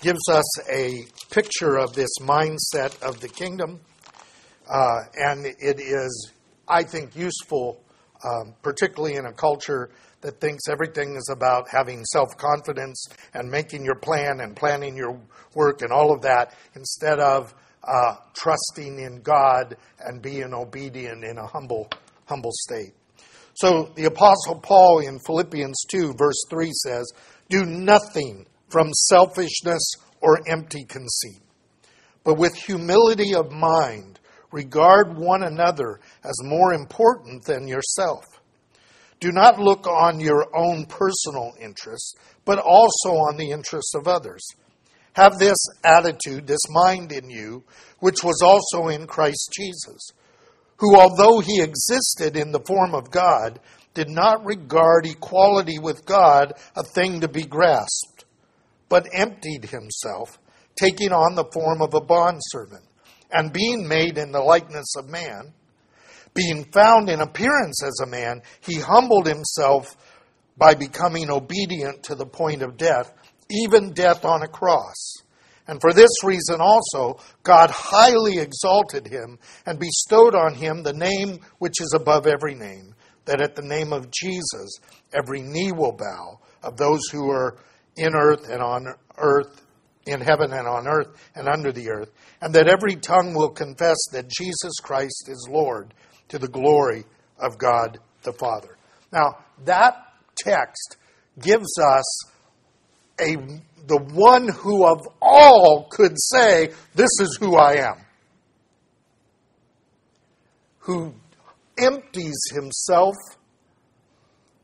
gives 0.00 0.28
us 0.28 0.70
a 0.70 1.04
picture 1.30 1.76
of 1.76 1.94
this 1.94 2.10
mindset 2.20 3.00
of 3.02 3.20
the 3.20 3.28
kingdom, 3.28 3.80
uh, 4.68 5.00
and 5.14 5.46
it 5.46 5.80
is, 5.80 6.32
I 6.68 6.82
think, 6.82 7.16
useful, 7.16 7.82
um, 8.24 8.54
particularly 8.62 9.16
in 9.16 9.26
a 9.26 9.32
culture 9.32 9.90
that 10.22 10.40
thinks 10.40 10.68
everything 10.68 11.16
is 11.16 11.30
about 11.30 11.68
having 11.68 12.04
self 12.06 12.36
confidence 12.38 13.06
and 13.34 13.50
making 13.50 13.84
your 13.84 13.96
plan 13.96 14.40
and 14.40 14.56
planning 14.56 14.96
your 14.96 15.20
work 15.54 15.82
and 15.82 15.92
all 15.92 16.12
of 16.12 16.22
that, 16.22 16.54
instead 16.74 17.20
of 17.20 17.54
uh, 17.86 18.16
trusting 18.32 18.98
in 18.98 19.20
God 19.20 19.76
and 20.00 20.22
being 20.22 20.54
obedient 20.54 21.24
in 21.24 21.36
a 21.36 21.46
humble 21.46 21.88
humble 22.26 22.52
state. 22.52 22.94
So 23.56 23.92
the 23.94 24.06
Apostle 24.06 24.58
Paul 24.60 25.00
in 25.00 25.18
Philippians 25.20 25.84
2, 25.90 26.14
verse 26.18 26.44
3 26.50 26.70
says, 26.72 27.12
Do 27.48 27.64
nothing 27.64 28.46
from 28.68 28.92
selfishness 28.92 29.82
or 30.20 30.40
empty 30.48 30.84
conceit, 30.84 31.40
but 32.24 32.38
with 32.38 32.54
humility 32.54 33.34
of 33.34 33.52
mind, 33.52 34.18
regard 34.54 35.16
one 35.16 35.42
another 35.42 36.00
as 36.22 36.34
more 36.42 36.72
important 36.72 37.44
than 37.44 37.68
yourself. 37.68 38.24
Do 39.20 39.32
not 39.32 39.58
look 39.58 39.86
on 39.86 40.20
your 40.20 40.46
own 40.56 40.86
personal 40.86 41.52
interests, 41.60 42.14
but 42.44 42.58
also 42.58 43.10
on 43.10 43.36
the 43.36 43.50
interests 43.50 43.94
of 43.94 44.08
others. 44.08 44.46
Have 45.14 45.38
this 45.38 45.58
attitude, 45.84 46.46
this 46.46 46.68
mind 46.70 47.12
in 47.12 47.28
you, 47.28 47.64
which 48.00 48.24
was 48.24 48.40
also 48.42 48.88
in 48.88 49.06
Christ 49.06 49.50
Jesus 49.54 50.12
who, 50.78 50.96
although 50.96 51.40
he 51.40 51.62
existed 51.62 52.36
in 52.36 52.52
the 52.52 52.60
form 52.60 52.94
of 52.94 53.10
God, 53.10 53.60
did 53.94 54.08
not 54.08 54.44
regard 54.44 55.06
equality 55.06 55.78
with 55.78 56.04
God 56.04 56.52
a 56.74 56.82
thing 56.82 57.20
to 57.20 57.28
be 57.28 57.44
grasped, 57.44 58.24
but 58.88 59.08
emptied 59.12 59.66
himself, 59.66 60.38
taking 60.76 61.12
on 61.12 61.36
the 61.36 61.44
form 61.52 61.80
of 61.80 61.94
a 61.94 62.00
bondservant, 62.00 62.84
and 63.34 63.52
being 63.52 63.86
made 63.86 64.16
in 64.16 64.30
the 64.32 64.40
likeness 64.40 64.94
of 64.96 65.10
man. 65.10 65.52
Being 66.34 66.64
found 66.72 67.10
in 67.10 67.20
appearance 67.20 67.82
as 67.84 68.00
a 68.00 68.08
man, 68.08 68.42
he 68.60 68.78
humbled 68.78 69.26
himself 69.26 69.96
by 70.56 70.74
becoming 70.74 71.30
obedient 71.30 72.04
to 72.04 72.14
the 72.14 72.26
point 72.26 72.62
of 72.62 72.76
death, 72.76 73.12
even 73.50 73.92
death 73.92 74.24
on 74.24 74.42
a 74.42 74.48
cross. 74.48 75.16
And 75.66 75.80
for 75.80 75.92
this 75.92 76.22
reason 76.22 76.60
also, 76.60 77.18
God 77.42 77.70
highly 77.70 78.38
exalted 78.38 79.08
him 79.08 79.38
and 79.66 79.80
bestowed 79.80 80.34
on 80.34 80.54
him 80.54 80.82
the 80.82 80.92
name 80.92 81.40
which 81.58 81.80
is 81.80 81.92
above 81.94 82.26
every 82.26 82.54
name, 82.54 82.94
that 83.24 83.40
at 83.40 83.56
the 83.56 83.62
name 83.62 83.92
of 83.92 84.10
Jesus 84.12 84.78
every 85.12 85.40
knee 85.40 85.72
will 85.72 85.92
bow 85.92 86.38
of 86.62 86.76
those 86.76 87.08
who 87.10 87.30
are 87.30 87.56
in 87.96 88.14
earth 88.14 88.48
and 88.48 88.62
on 88.62 88.86
earth, 89.18 89.62
in 90.06 90.20
heaven 90.20 90.52
and 90.52 90.66
on 90.66 90.86
earth 90.86 91.08
and 91.34 91.48
under 91.48 91.72
the 91.72 91.90
earth, 91.90 92.10
and 92.40 92.54
that 92.54 92.68
every 92.68 92.96
tongue 92.96 93.34
will 93.34 93.50
confess 93.50 93.96
that 94.12 94.28
Jesus 94.28 94.74
Christ 94.82 95.28
is 95.28 95.48
Lord 95.50 95.94
to 96.28 96.38
the 96.38 96.48
glory 96.48 97.04
of 97.38 97.58
God 97.58 97.98
the 98.22 98.32
Father. 98.32 98.76
Now, 99.12 99.38
that 99.64 99.96
text 100.36 100.96
gives 101.40 101.78
us 101.78 102.24
a 103.20 103.36
the 103.86 103.98
one 103.98 104.48
who 104.48 104.86
of 104.86 105.06
all 105.20 105.88
could 105.90 106.14
say, 106.16 106.70
This 106.94 107.10
is 107.20 107.36
who 107.38 107.56
I 107.56 107.74
am. 107.74 107.96
Who 110.80 111.14
empties 111.78 112.42
himself 112.52 113.14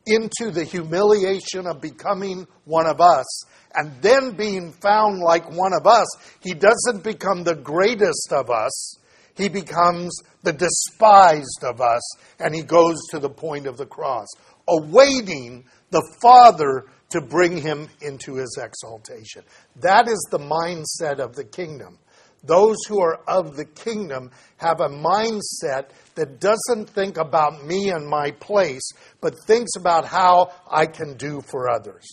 into 0.07 0.51
the 0.51 0.65
humiliation 0.65 1.67
of 1.67 1.81
becoming 1.81 2.47
one 2.65 2.87
of 2.87 3.01
us. 3.01 3.45
And 3.75 3.93
then 4.03 4.33
being 4.37 4.73
found 4.73 5.21
like 5.21 5.51
one 5.51 5.73
of 5.73 5.87
us, 5.87 6.07
he 6.41 6.55
doesn't 6.55 7.05
become 7.05 7.45
the 7.45 7.55
greatest 7.55 8.33
of 8.33 8.51
us. 8.51 8.97
He 9.37 9.49
becomes 9.49 10.15
the 10.43 10.53
despised 10.53 11.65
of 11.65 11.81
us, 11.81 12.03
and 12.41 12.55
he 12.55 12.63
goes 12.63 12.99
to 13.11 13.19
the 13.19 13.31
point 13.31 13.67
of 13.67 13.77
the 13.77 13.87
cross, 13.87 14.27
awaiting 14.69 15.65
the 15.91 16.03
Father 16.21 16.87
to 17.11 17.21
bring 17.21 17.57
him 17.57 17.89
into 18.01 18.37
his 18.37 18.59
exaltation. 18.61 19.43
That 19.77 20.09
is 20.09 20.29
the 20.31 20.39
mindset 20.39 21.19
of 21.19 21.37
the 21.37 21.45
kingdom. 21.45 21.99
Those 22.43 22.77
who 22.89 23.01
are 23.01 23.21
of 23.27 23.57
the 23.57 23.67
kingdom 23.67 24.31
have 24.57 24.81
a 24.81 24.89
mindset 24.89 25.91
that 26.15 26.41
doesn't 26.41 26.89
think 26.91 27.19
about 27.19 27.65
me 27.65 27.91
and 27.91 28.07
my 28.07 28.31
place, 28.31 28.89
but 29.21 29.35
thinks 29.47 29.77
about 29.77 30.07
how 30.07 30.53
I 30.71 30.87
can 30.87 31.17
do 31.17 31.43
for 31.43 31.69
others. 31.69 32.07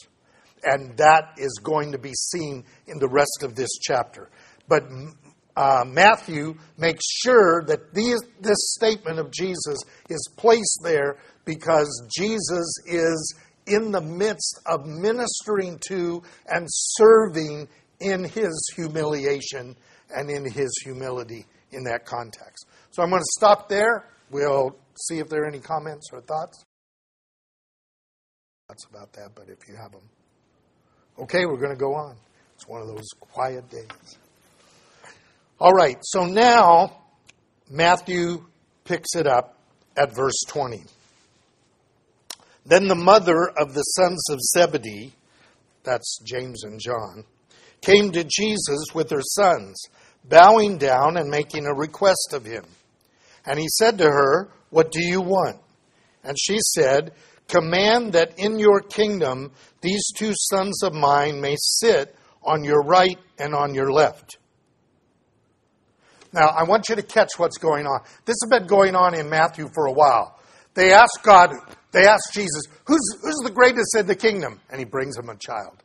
And 0.68 0.98
that 0.98 1.36
is 1.38 1.60
going 1.64 1.94
to 1.94 1.98
be 1.98 2.14
seen 2.14 2.66
in 2.88 3.00
the 3.00 3.08
rest 3.08 3.40
of 3.42 3.56
this 3.56 3.70
chapter. 3.82 4.30
But 4.68 4.84
uh, 5.56 5.86
Matthew 5.88 6.56
makes 6.78 7.04
sure 7.24 7.64
that 7.68 7.94
these, 7.94 8.20
this 8.42 8.76
statement 8.76 9.18
of 9.18 9.32
Jesus 9.32 9.78
is 10.10 10.30
placed 10.36 10.80
there 10.84 11.18
because 11.46 12.04
Jesus 12.14 12.68
is 12.86 13.36
in 13.66 13.92
the 13.92 14.02
midst 14.02 14.60
of 14.66 14.86
ministering 14.86 15.80
to 15.88 16.22
and 16.48 16.68
serving 16.70 17.68
in 18.00 18.24
his 18.26 18.70
humiliation 18.76 19.76
and 20.16 20.30
in 20.30 20.50
his 20.50 20.72
humility 20.84 21.46
in 21.72 21.84
that 21.86 22.06
context. 22.06 22.68
So 22.92 23.04
I'm 23.04 23.10
going 23.10 23.22
to 23.22 23.32
stop 23.38 23.70
there. 23.70 24.06
We'll 24.30 24.76
see 25.08 25.20
if 25.20 25.30
there 25.30 25.44
are 25.44 25.48
any 25.48 25.60
comments 25.60 26.10
or 26.14 26.22
thoughts. 26.22 26.64
Thoughts 28.68 28.86
about 28.90 29.14
that, 29.14 29.30
but 29.34 29.50
if 29.50 29.68
you 29.68 29.76
have 29.76 29.92
them. 29.92 30.10
Okay, 31.20 31.46
we're 31.46 31.58
going 31.58 31.72
to 31.72 31.76
go 31.76 31.96
on. 31.96 32.16
It's 32.56 32.68
one 32.68 32.82
of 32.82 32.88
those 32.88 33.10
quiet 33.20 33.68
days. 33.70 34.18
All 35.60 35.74
right, 35.74 35.98
so 36.02 36.26
now 36.26 37.02
Matthew 37.70 38.46
picks 38.84 39.16
it 39.16 39.26
up 39.26 39.58
at 39.98 40.14
verse 40.14 40.40
20. 40.48 40.84
Then 42.66 42.88
the 42.88 42.96
mother 42.96 43.48
of 43.58 43.74
the 43.74 43.82
sons 43.82 44.24
of 44.30 44.40
Zebedee, 44.54 45.14
that's 45.84 46.20
James 46.24 46.64
and 46.64 46.80
John, 46.80 47.24
came 47.82 48.12
to 48.12 48.24
Jesus 48.24 48.86
with 48.94 49.10
her 49.10 49.22
sons, 49.22 49.82
bowing 50.24 50.78
down 50.78 51.18
and 51.18 51.30
making 51.30 51.66
a 51.66 51.74
request 51.74 52.34
of 52.34 52.46
him. 52.46 52.66
And 53.44 53.58
he 53.58 53.68
said 53.70 53.98
to 53.98 54.06
her, 54.06 54.50
What 54.70 54.92
do 54.92 55.02
you 55.02 55.22
want? 55.22 55.58
And 56.24 56.38
she 56.40 56.60
said, 56.60 57.14
Command 57.48 58.14
that 58.14 58.38
in 58.38 58.60
your 58.60 58.82
kingdom 58.82 59.52
these 59.82 60.04
two 60.16 60.34
sons 60.36 60.84
of 60.84 60.94
mine 60.94 61.40
may 61.40 61.56
sit 61.60 62.16
on 62.44 62.64
your 62.64 62.82
right 62.82 63.18
and 63.38 63.54
on 63.54 63.74
your 63.74 63.92
left. 63.92 64.38
Now, 66.34 66.48
I 66.48 66.64
want 66.64 66.90
you 66.90 66.96
to 66.96 67.02
catch 67.02 67.30
what's 67.38 67.58
going 67.58 67.86
on. 67.86 68.02
This 68.26 68.36
has 68.44 68.60
been 68.60 68.68
going 68.68 68.96
on 68.96 69.16
in 69.16 69.30
Matthew 69.30 69.70
for 69.74 69.88
a 69.88 69.94
while. 69.94 70.40
They 70.74 70.92
ask 70.92 71.24
God, 71.24 71.54
they 71.92 72.06
ask 72.06 72.34
Jesus, 72.34 72.64
who's, 72.86 73.18
who's 73.22 73.42
the 73.44 73.52
greatest 73.52 73.96
in 73.98 74.08
the 74.08 74.16
kingdom? 74.16 74.60
And 74.70 74.80
he 74.80 74.86
brings 74.86 75.16
them 75.16 75.30
a 75.30 75.36
child. 75.36 75.82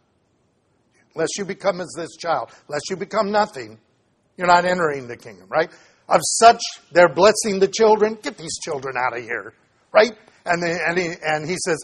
Unless 1.14 1.38
you 1.38 1.44
become 1.44 1.80
as 1.80 1.92
this 1.96 2.16
child, 2.16 2.50
unless 2.68 2.82
you 2.90 2.96
become 2.96 3.30
nothing, 3.30 3.78
you're 4.36 4.46
not 4.46 4.64
entering 4.64 5.08
the 5.08 5.16
kingdom, 5.16 5.46
right? 5.48 5.70
Of 6.08 6.20
such, 6.22 6.60
they're 6.90 7.12
blessing 7.12 7.60
the 7.60 7.68
children. 7.68 8.18
Get 8.20 8.36
these 8.36 8.58
children 8.58 8.96
out 8.96 9.16
of 9.16 9.22
here, 9.22 9.54
right? 9.92 10.12
And, 10.44 10.62
they, 10.62 10.78
and, 10.86 10.98
he, 10.98 11.12
and 11.22 11.48
he 11.48 11.56
says, 11.64 11.78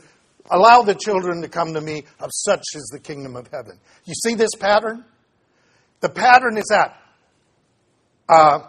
Allow 0.50 0.83
the 0.83 0.95
children 0.95 1.43
to 1.43 1.49
come 1.49 1.75
to 1.75 1.81
me, 1.81 2.05
of 2.21 2.31
such 2.33 2.65
is 2.75 2.91
the 2.93 2.99
kingdom 2.99 3.37
of 3.37 3.49
heaven. 3.53 3.79
You 4.07 4.15
see 4.15 4.35
this 4.35 4.55
pattern? 4.59 5.05
The 6.00 6.09
pattern 6.09 6.57
is 6.57 6.65
that 6.71 6.97
uh, 8.29 8.61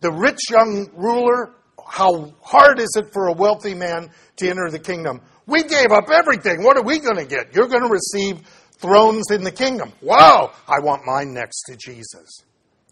the 0.00 0.10
rich 0.10 0.40
young 0.50 0.90
ruler 0.94 1.54
how 1.86 2.32
hard 2.40 2.80
is 2.80 2.96
it 2.96 3.12
for 3.12 3.28
a 3.28 3.32
wealthy 3.32 3.74
man 3.74 4.10
to 4.36 4.48
enter 4.48 4.70
the 4.70 4.78
kingdom? 4.78 5.20
We 5.46 5.62
gave 5.62 5.92
up 5.92 6.08
everything. 6.10 6.62
What 6.62 6.76
are 6.76 6.82
we 6.82 6.98
going 6.98 7.16
to 7.16 7.26
get? 7.26 7.54
You're 7.54 7.68
going 7.68 7.82
to 7.82 7.90
receive 7.90 8.40
thrones 8.78 9.30
in 9.30 9.44
the 9.44 9.52
kingdom. 9.52 9.92
Wow, 10.00 10.52
I 10.66 10.80
want 10.80 11.04
mine 11.04 11.34
next 11.34 11.62
to 11.64 11.76
Jesus. 11.76 12.42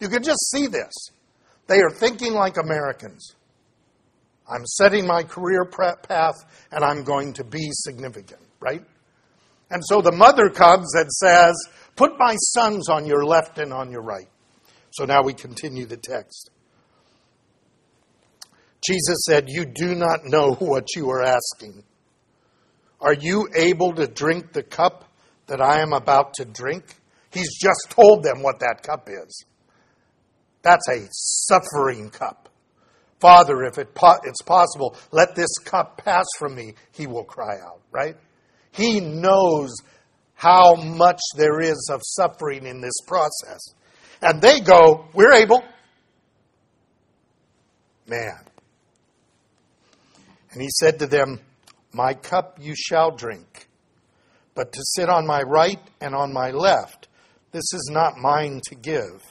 You 0.01 0.09
can 0.09 0.23
just 0.23 0.51
see 0.51 0.67
this. 0.67 0.93
They 1.69 1.81
are 1.81 1.91
thinking 1.91 2.35
like 2.35 2.57
Americans. 2.59 3.35
I'm 4.49 4.66
setting 4.66 5.06
my 5.06 5.22
career 5.22 5.64
path 5.64 6.34
and 6.70 6.84
I'm 6.84 7.04
going 7.04 7.32
to 7.34 7.44
be 7.44 7.68
significant, 7.72 8.40
right? 8.61 8.84
And 9.70 9.82
so 9.87 10.02
the 10.02 10.12
mother 10.12 10.50
comes 10.50 10.94
and 10.94 11.11
says, 11.11 11.54
Put 11.96 12.18
my 12.18 12.37
sons 12.37 12.88
on 12.88 13.06
your 13.06 13.25
left 13.25 13.58
and 13.58 13.72
on 13.72 13.90
your 13.90 14.02
right. 14.02 14.28
So 14.90 15.04
now 15.04 15.22
we 15.22 15.32
continue 15.32 15.87
the 15.87 15.96
text. 15.96 16.50
Jesus 18.87 19.25
said, 19.25 19.46
You 19.49 19.64
do 19.64 19.94
not 19.94 20.25
know 20.25 20.52
what 20.58 20.94
you 20.94 21.11
are 21.11 21.22
asking. 21.22 21.84
Are 23.00 23.14
you 23.14 23.49
able 23.54 23.94
to 23.94 24.06
drink 24.06 24.52
the 24.52 24.62
cup 24.62 25.08
that 25.46 25.61
I 25.61 25.80
am 25.80 25.92
about 25.92 26.34
to 26.34 26.44
drink? 26.44 26.84
He's 27.32 27.58
just 27.58 27.90
told 27.90 28.22
them 28.22 28.42
what 28.42 28.61
that 28.61 28.82
cup 28.82 29.08
is. 29.08 29.44
That's 30.62 30.88
a 30.88 31.08
suffering 31.11 32.11
cup. 32.11 32.41
Father, 33.23 33.62
if 33.62 33.79
it 33.79 33.95
po- 33.95 34.19
it's 34.25 34.43
possible, 34.43 34.97
let 35.12 35.37
this 35.37 35.57
cup 35.64 35.97
pass 36.05 36.26
from 36.41 36.57
me, 36.57 36.75
he 36.91 37.07
will 37.07 37.23
cry 37.23 37.55
out, 37.64 37.81
right? 37.93 38.17
He 38.73 38.99
knows 38.99 39.71
how 40.35 40.75
much 40.75 41.21
there 41.37 41.61
is 41.61 41.88
of 41.93 42.00
suffering 42.02 42.67
in 42.67 42.81
this 42.81 43.00
process. 43.07 43.61
And 44.21 44.43
they 44.43 44.59
go, 44.59 45.07
We're 45.14 45.35
able. 45.35 45.62
Man. 48.09 48.45
And 50.50 50.61
he 50.61 50.69
said 50.81 50.99
to 50.99 51.07
them, 51.07 51.38
My 51.93 52.14
cup 52.14 52.59
you 52.61 52.75
shall 52.76 53.12
drink, 53.12 53.69
but 54.57 54.73
to 54.73 54.81
sit 54.83 55.09
on 55.09 55.29
my 55.29 55.43
right 55.43 55.81
and 56.00 56.12
on 56.12 56.33
my 56.33 56.50
left, 56.50 57.07
this 57.52 57.73
is 57.73 57.88
not 57.93 58.19
mine 58.19 58.61
to 58.64 58.75
give. 58.75 59.23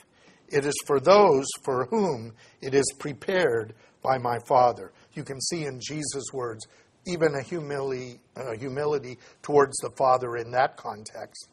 It 0.52 0.66
is 0.66 0.76
for 0.86 1.00
those 1.00 1.48
for 1.64 1.86
whom 1.86 2.34
it 2.62 2.74
is 2.74 2.94
prepared 3.00 3.74
by 4.04 4.18
my 4.18 4.38
Father. 4.48 4.92
You 5.14 5.24
can 5.24 5.40
see 5.40 5.66
in 5.66 5.80
Jesus' 5.80 6.32
words 6.34 6.68
even 7.08 7.34
a 7.36 7.42
humility, 7.42 8.20
humility 8.60 9.18
towards 9.42 9.78
the 9.78 9.90
Father 9.98 10.38
in 10.38 10.52
that 10.52 10.78
context, 10.78 11.48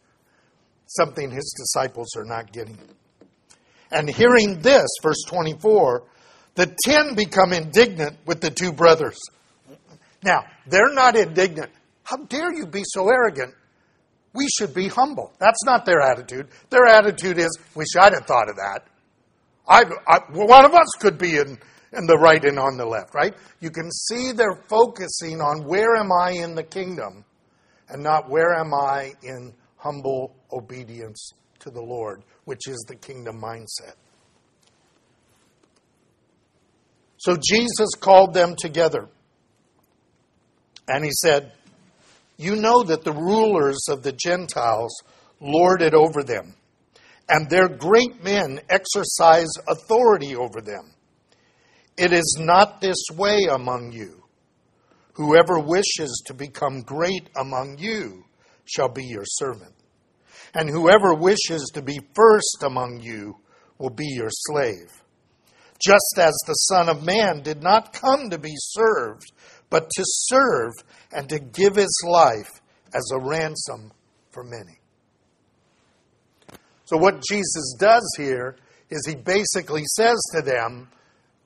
something 0.87 1.31
his 1.31 1.55
disciples 1.59 2.09
are 2.17 2.25
not 2.25 2.53
getting. 2.53 2.79
And 3.91 4.09
hearing 4.11 4.61
this, 4.61 4.89
verse 5.03 5.23
24, 5.29 6.03
the 6.55 6.75
ten 6.85 7.15
become 7.15 7.53
indignant 7.53 8.19
with 8.27 8.41
the 8.41 8.51
two 8.51 8.73
brothers. 8.73 9.19
Now, 10.23 10.45
they're 10.67 10.93
not 10.93 11.17
indignant. 11.17 11.71
How 12.03 12.17
dare 12.17 12.53
you 12.53 12.67
be 12.67 12.83
so 12.85 13.09
arrogant? 13.09 13.55
We 14.35 14.47
should 14.59 14.75
be 14.75 14.89
humble. 14.89 15.33
That's 15.39 15.65
not 15.65 15.85
their 15.85 16.01
attitude. 16.01 16.49
Their 16.71 16.87
attitude 16.87 17.39
is, 17.39 17.51
wish 17.75 17.89
I'd 17.99 18.13
have 18.13 18.27
thought 18.27 18.49
of 18.49 18.57
that. 18.57 18.87
I, 19.67 19.85
I, 20.07 20.21
one 20.33 20.65
of 20.65 20.75
us 20.75 20.89
could 20.99 21.19
be 21.19 21.37
in, 21.37 21.59
in 21.93 22.07
the 22.07 22.19
right 22.19 22.43
and 22.45 22.59
on 22.59 22.77
the 22.77 22.87
left, 22.87 23.15
right? 23.15 23.35
You 23.61 23.71
can 23.71 23.91
see 23.91 24.33
they're 24.33 24.63
focusing 24.69 25.41
on 25.41 25.67
where 25.67 25.97
am 25.97 26.11
I 26.13 26.33
in 26.33 26.55
the 26.55 26.63
kingdom 26.63 27.25
and 27.89 28.03
not 28.03 28.29
where 28.29 28.55
am 28.55 28.73
I 28.75 29.13
in 29.23 29.53
humble 29.77 30.35
obedience 30.53 31.33
to 31.61 31.71
the 31.71 31.83
Lord, 31.83 32.23
which 32.45 32.69
is 32.69 32.85
the 32.89 32.97
kingdom 32.97 33.41
mindset. 33.41 33.95
So 37.19 37.37
Jesus 37.37 37.91
called 37.99 38.33
them 38.33 38.55
together 38.57 39.09
and 40.87 41.05
he 41.05 41.11
said, 41.13 41.53
You 42.39 42.55
know 42.55 42.85
that 42.85 43.03
the 43.03 43.13
rulers 43.13 43.81
of 43.91 44.03
the 44.05 44.13
Gentiles 44.13 44.95
lord 45.41 45.83
it 45.83 45.93
over 45.93 46.23
them, 46.23 46.55
and 47.29 47.51
their 47.51 47.69
great 47.69 48.23
men 48.23 48.61
exercise 48.71 49.51
authority 49.69 50.37
over 50.37 50.61
them. 50.61 50.95
It 51.97 52.13
is 52.13 52.39
not 52.39 52.81
this 52.81 53.03
way 53.13 53.49
among 53.51 53.91
you. 53.91 54.23
Whoever 55.15 55.59
wishes 55.59 56.23
to 56.27 56.35
become 56.35 56.83
great 56.83 57.29
among 57.37 57.79
you 57.79 58.25
shall 58.65 58.89
be 58.89 59.05
your 59.05 59.25
servant. 59.25 59.75
And 60.55 60.71
whoever 60.71 61.15
wishes 61.15 61.73
to 61.75 61.83
be 61.83 61.99
first 62.15 62.63
among 62.63 63.01
you 63.01 63.37
will 63.79 63.91
be 63.91 64.07
your 64.07 64.31
slave. 64.31 65.03
Just 65.81 66.19
as 66.19 66.35
the 66.47 66.55
Son 66.55 66.89
of 66.89 67.05
Man 67.05 67.43
did 67.43 67.63
not 67.63 67.93
come 67.93 68.31
to 68.31 68.39
be 68.39 68.55
served, 68.57 69.33
but 69.71 69.91
to 69.91 70.03
serve 70.05 70.73
and 71.13 71.29
to 71.29 71.39
give 71.39 71.77
his 71.77 72.03
life 72.07 72.61
as 72.95 73.11
a 73.13 73.19
ransom 73.19 73.93
for 74.31 74.45
many. 74.45 74.79
So, 76.85 76.97
what 76.97 77.23
Jesus 77.29 77.77
does 77.79 78.15
here 78.17 78.57
is 78.91 79.07
he 79.07 79.15
basically 79.15 79.85
says 79.97 80.19
to 80.35 80.43
them, 80.43 80.89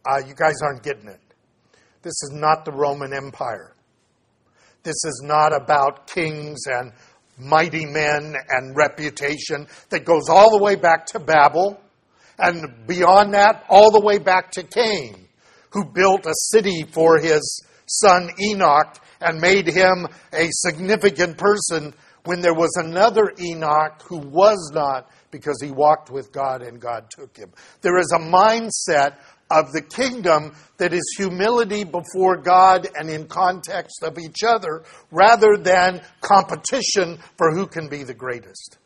uh, 0.08 0.24
You 0.26 0.34
guys 0.34 0.60
aren't 0.62 0.82
getting 0.82 1.08
it. 1.08 1.20
This 2.02 2.14
is 2.22 2.30
not 2.32 2.64
the 2.64 2.72
Roman 2.72 3.12
Empire. 3.12 3.74
This 4.82 5.04
is 5.04 5.22
not 5.24 5.54
about 5.54 6.08
kings 6.08 6.60
and 6.66 6.92
mighty 7.38 7.86
men 7.86 8.34
and 8.48 8.76
reputation 8.76 9.66
that 9.90 10.04
goes 10.04 10.28
all 10.28 10.50
the 10.56 10.62
way 10.62 10.76
back 10.76 11.06
to 11.06 11.20
Babel 11.20 11.80
and 12.38 12.86
beyond 12.86 13.34
that, 13.34 13.64
all 13.68 13.90
the 13.90 14.00
way 14.00 14.18
back 14.18 14.50
to 14.52 14.62
Cain, 14.64 15.28
who 15.70 15.84
built 15.84 16.26
a 16.26 16.34
city 16.34 16.84
for 16.92 17.18
his 17.18 17.64
son 18.00 18.30
Enoch 18.40 18.98
and 19.20 19.40
made 19.40 19.66
him 19.66 20.06
a 20.32 20.48
significant 20.50 21.36
person 21.38 21.94
when 22.24 22.40
there 22.40 22.54
was 22.54 22.70
another 22.76 23.32
Enoch 23.40 24.02
who 24.06 24.18
was 24.18 24.70
not 24.72 25.10
because 25.30 25.60
he 25.62 25.70
walked 25.70 26.10
with 26.10 26.32
God 26.32 26.62
and 26.62 26.80
God 26.80 27.06
took 27.10 27.36
him. 27.36 27.52
There 27.80 27.98
is 27.98 28.12
a 28.14 28.20
mindset 28.20 29.16
of 29.50 29.72
the 29.72 29.82
kingdom 29.82 30.54
that 30.78 30.92
is 30.92 31.14
humility 31.16 31.84
before 31.84 32.36
God 32.36 32.88
and 32.94 33.10
in 33.10 33.26
context 33.26 34.02
of 34.02 34.18
each 34.18 34.42
other 34.46 34.84
rather 35.10 35.56
than 35.58 36.02
competition 36.20 37.18
for 37.36 37.52
who 37.54 37.66
can 37.66 37.88
be 37.88 38.02
the 38.02 38.14
greatest. 38.14 38.78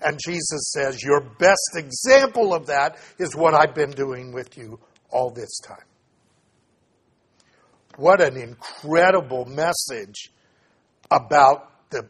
And 0.00 0.18
Jesus 0.18 0.72
says, 0.72 1.02
Your 1.02 1.20
best 1.20 1.76
example 1.76 2.54
of 2.54 2.66
that 2.66 2.98
is 3.18 3.36
what 3.36 3.54
I've 3.54 3.74
been 3.74 3.92
doing 3.92 4.32
with 4.32 4.56
you 4.58 4.80
all 5.10 5.30
this 5.30 5.60
time. 5.60 5.84
What 7.96 8.20
an 8.20 8.36
incredible 8.36 9.44
message 9.44 10.30
about 11.10 11.90
the 11.90 12.08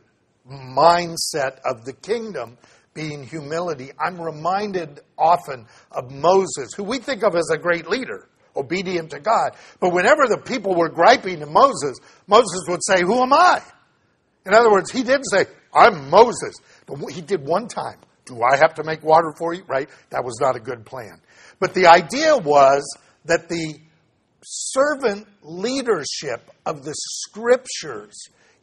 mindset 0.48 1.58
of 1.64 1.84
the 1.84 1.92
kingdom 1.92 2.56
being 2.94 3.24
humility. 3.24 3.90
I'm 3.98 4.20
reminded 4.20 5.00
often 5.18 5.66
of 5.90 6.10
Moses, 6.10 6.74
who 6.76 6.84
we 6.84 6.98
think 6.98 7.22
of 7.22 7.34
as 7.34 7.50
a 7.52 7.58
great 7.58 7.88
leader, 7.88 8.28
obedient 8.54 9.10
to 9.10 9.20
God. 9.20 9.52
But 9.80 9.92
whenever 9.92 10.26
the 10.28 10.38
people 10.38 10.74
were 10.74 10.88
griping 10.88 11.40
to 11.40 11.46
Moses, 11.46 11.98
Moses 12.26 12.62
would 12.68 12.84
say, 12.84 13.02
Who 13.02 13.22
am 13.22 13.32
I? 13.32 13.62
In 14.46 14.54
other 14.54 14.70
words, 14.70 14.90
he 14.90 15.02
didn't 15.02 15.24
say, 15.24 15.46
I'm 15.74 16.10
Moses. 16.10 16.56
But 16.86 16.98
he 17.12 17.22
did 17.22 17.44
one 17.44 17.68
time. 17.68 17.98
Do 18.26 18.42
I 18.42 18.56
have 18.56 18.74
to 18.74 18.84
make 18.84 19.02
water 19.02 19.32
for 19.36 19.54
you? 19.54 19.64
Right? 19.66 19.88
That 20.10 20.24
was 20.24 20.38
not 20.40 20.54
a 20.54 20.60
good 20.60 20.84
plan. 20.84 21.20
But 21.58 21.74
the 21.74 21.86
idea 21.86 22.36
was 22.36 22.82
that 23.24 23.48
the 23.48 23.80
servant 24.44 25.26
leadership 25.42 26.50
of 26.66 26.84
the 26.84 26.94
scriptures 26.94 28.14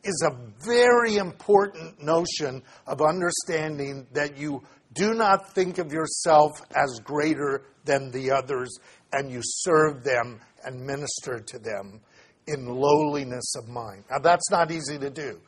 is 0.04 0.26
a 0.26 0.38
very 0.65 1.18
important 1.18 2.02
notion 2.02 2.63
of 2.88 3.02
understanding 3.02 4.08
that 4.13 4.38
you 4.38 4.62
do 4.94 5.13
not 5.13 5.54
think 5.54 5.78
of 5.78 5.92
yourself 5.92 6.52
as 6.76 7.00
greater 7.04 7.63
than 7.86 8.12
the 8.12 8.32
others 8.32 8.70
and 9.13 9.32
you 9.32 9.42
serve 9.44 10.04
them 10.04 10.39
and 10.63 10.80
minister 10.80 11.39
to 11.39 11.60
them 11.60 12.00
in 12.48 12.65
lowliness 12.65 13.56
of 13.56 13.68
mind. 13.68 14.04
Now, 14.10 14.20
that's 14.20 14.50
not 14.50 14.72
easy 14.72 14.98
to 14.98 15.10
do. 15.10 15.39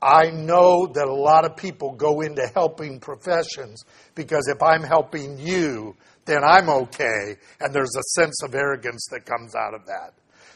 I 0.00 0.30
know 0.30 0.86
that 0.86 1.08
a 1.08 1.12
lot 1.12 1.44
of 1.44 1.56
people 1.56 1.92
go 1.92 2.20
into 2.20 2.46
helping 2.54 3.00
professions 3.00 3.82
because 4.14 4.46
if 4.46 4.62
I'm 4.62 4.84
helping 4.84 5.38
you, 5.38 5.96
then 6.28 6.44
I'm 6.44 6.68
okay, 6.68 7.36
and 7.58 7.74
there's 7.74 7.96
a 7.98 8.20
sense 8.20 8.42
of 8.44 8.54
arrogance 8.54 9.08
that 9.10 9.24
comes 9.24 9.54
out 9.56 9.74
of 9.74 9.86
that. 9.86 10.12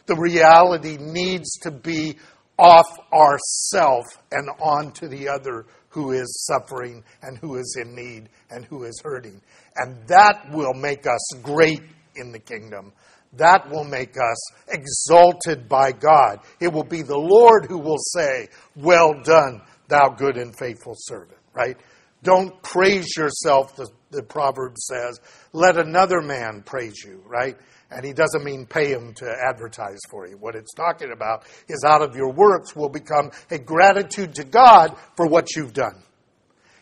The 0.06 0.16
reality 0.16 0.98
needs 1.00 1.50
to 1.62 1.70
be 1.70 2.18
off 2.58 2.86
ourself 3.12 4.04
and 4.30 4.50
on 4.60 4.92
to 4.92 5.08
the 5.08 5.28
other 5.28 5.64
who 5.88 6.12
is 6.12 6.46
suffering 6.46 7.02
and 7.22 7.38
who 7.38 7.56
is 7.56 7.76
in 7.80 7.94
need 7.94 8.28
and 8.50 8.64
who 8.66 8.84
is 8.84 9.00
hurting. 9.02 9.40
And 9.76 10.06
that 10.08 10.50
will 10.50 10.74
make 10.74 11.06
us 11.06 11.32
great 11.42 11.82
in 12.16 12.32
the 12.32 12.38
kingdom. 12.38 12.92
That 13.34 13.70
will 13.70 13.84
make 13.84 14.16
us 14.18 14.52
exalted 14.68 15.68
by 15.68 15.92
God. 15.92 16.40
It 16.60 16.72
will 16.72 16.84
be 16.84 17.02
the 17.02 17.16
Lord 17.16 17.66
who 17.66 17.78
will 17.78 17.98
say, 17.98 18.48
Well 18.76 19.14
done, 19.22 19.62
thou 19.88 20.10
good 20.10 20.36
and 20.36 20.54
faithful 20.56 20.94
servant, 20.96 21.38
right? 21.54 21.78
Don't 22.22 22.62
praise 22.62 23.16
yourself, 23.16 23.74
the 24.12 24.22
proverb 24.22 24.78
says. 24.78 25.18
Let 25.52 25.76
another 25.76 26.20
man 26.20 26.62
praise 26.64 27.02
you, 27.04 27.22
right? 27.26 27.56
And 27.90 28.04
he 28.04 28.12
doesn't 28.12 28.44
mean 28.44 28.66
pay 28.66 28.92
him 28.92 29.12
to 29.14 29.34
advertise 29.48 29.98
for 30.10 30.28
you. 30.28 30.36
What 30.36 30.54
it's 30.54 30.72
talking 30.74 31.12
about 31.12 31.44
is 31.68 31.84
out 31.84 32.02
of 32.02 32.14
your 32.14 32.32
works 32.32 32.76
will 32.76 32.88
become 32.88 33.30
a 33.50 33.58
gratitude 33.58 34.34
to 34.36 34.44
God 34.44 34.96
for 35.16 35.26
what 35.26 35.56
you've 35.56 35.74
done. 35.74 36.02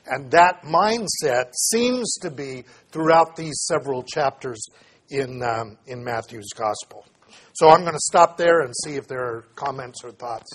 And 0.06 0.30
that 0.32 0.62
mindset 0.62 1.54
seems 1.54 2.14
to 2.22 2.30
be 2.30 2.64
throughout 2.90 3.36
these 3.36 3.64
several 3.66 4.02
chapters 4.02 4.64
in, 5.08 5.42
um, 5.42 5.78
in 5.86 6.04
Matthew's 6.04 6.52
gospel. 6.54 7.04
So 7.54 7.68
I'm 7.68 7.82
going 7.82 7.94
to 7.94 8.00
stop 8.00 8.36
there 8.36 8.60
and 8.60 8.74
see 8.84 8.96
if 8.96 9.06
there 9.06 9.22
are 9.22 9.42
comments 9.54 10.02
or 10.04 10.10
thoughts. 10.10 10.50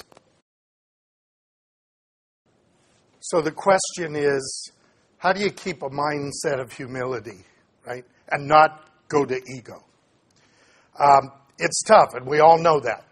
So 3.20 3.42
the 3.42 3.52
question 3.52 4.16
is 4.16 4.72
how 5.18 5.34
do 5.34 5.42
you 5.42 5.52
keep 5.52 5.82
a 5.82 5.90
mindset 5.90 6.60
of 6.60 6.72
humility, 6.72 7.46
right? 7.86 8.06
And 8.30 8.48
not 8.48 8.90
go 9.08 9.26
to 9.26 9.42
ego? 9.56 9.84
Um, 11.00 11.32
it's 11.58 11.84
tough, 11.84 12.14
and 12.14 12.28
we 12.28 12.40
all 12.40 12.58
know 12.58 12.80
that. 12.80 13.06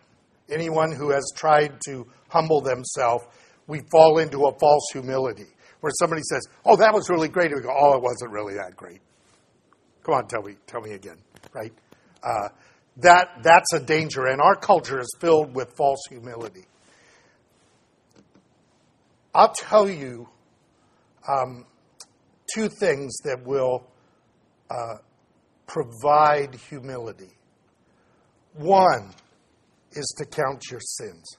Anyone 0.50 0.92
who 0.92 1.12
has 1.12 1.24
tried 1.36 1.80
to 1.88 2.06
humble 2.30 2.62
themselves, 2.62 3.26
we 3.68 3.82
fall 3.92 4.20
into 4.20 4.46
a 4.46 4.60
false 4.60 4.84
humility 4.92 5.48
where 5.80 5.92
somebody 6.00 6.22
says, 6.30 6.46
"Oh, 6.66 6.76
that 6.78 6.94
was 6.94 7.10
really 7.10 7.30
great," 7.30 7.52
and 7.52 7.56
we 7.56 7.62
go, 7.62 7.74
"Oh, 7.76 7.96
it 7.96 8.02
wasn't 8.02 8.32
really 8.32 8.56
that 8.56 8.76
great." 8.76 9.02
Come 10.04 10.16
on, 10.16 10.28
tell 10.28 10.42
me, 10.42 10.56
tell 10.68 10.82
me 10.82 10.94
again, 10.94 11.18
right? 11.54 11.74
Uh, 12.22 12.50
that 12.98 13.42
that's 13.42 13.74
a 13.74 13.80
danger, 13.80 14.26
and 14.28 14.42
our 14.42 14.56
culture 14.56 15.00
is 15.00 15.10
filled 15.20 15.56
with 15.56 15.76
false 15.76 16.00
humility. 16.10 16.66
I'll 19.34 19.54
tell 19.54 19.90
you 19.90 20.30
um, 21.28 21.66
two 22.54 22.70
things 22.70 23.18
that 23.24 23.44
will 23.46 23.86
uh, 24.70 24.96
provide 25.68 26.56
humility. 26.70 27.32
One 28.56 29.14
is 29.94 30.14
to 30.18 30.26
count 30.26 30.64
your 30.70 30.80
sins. 30.80 31.38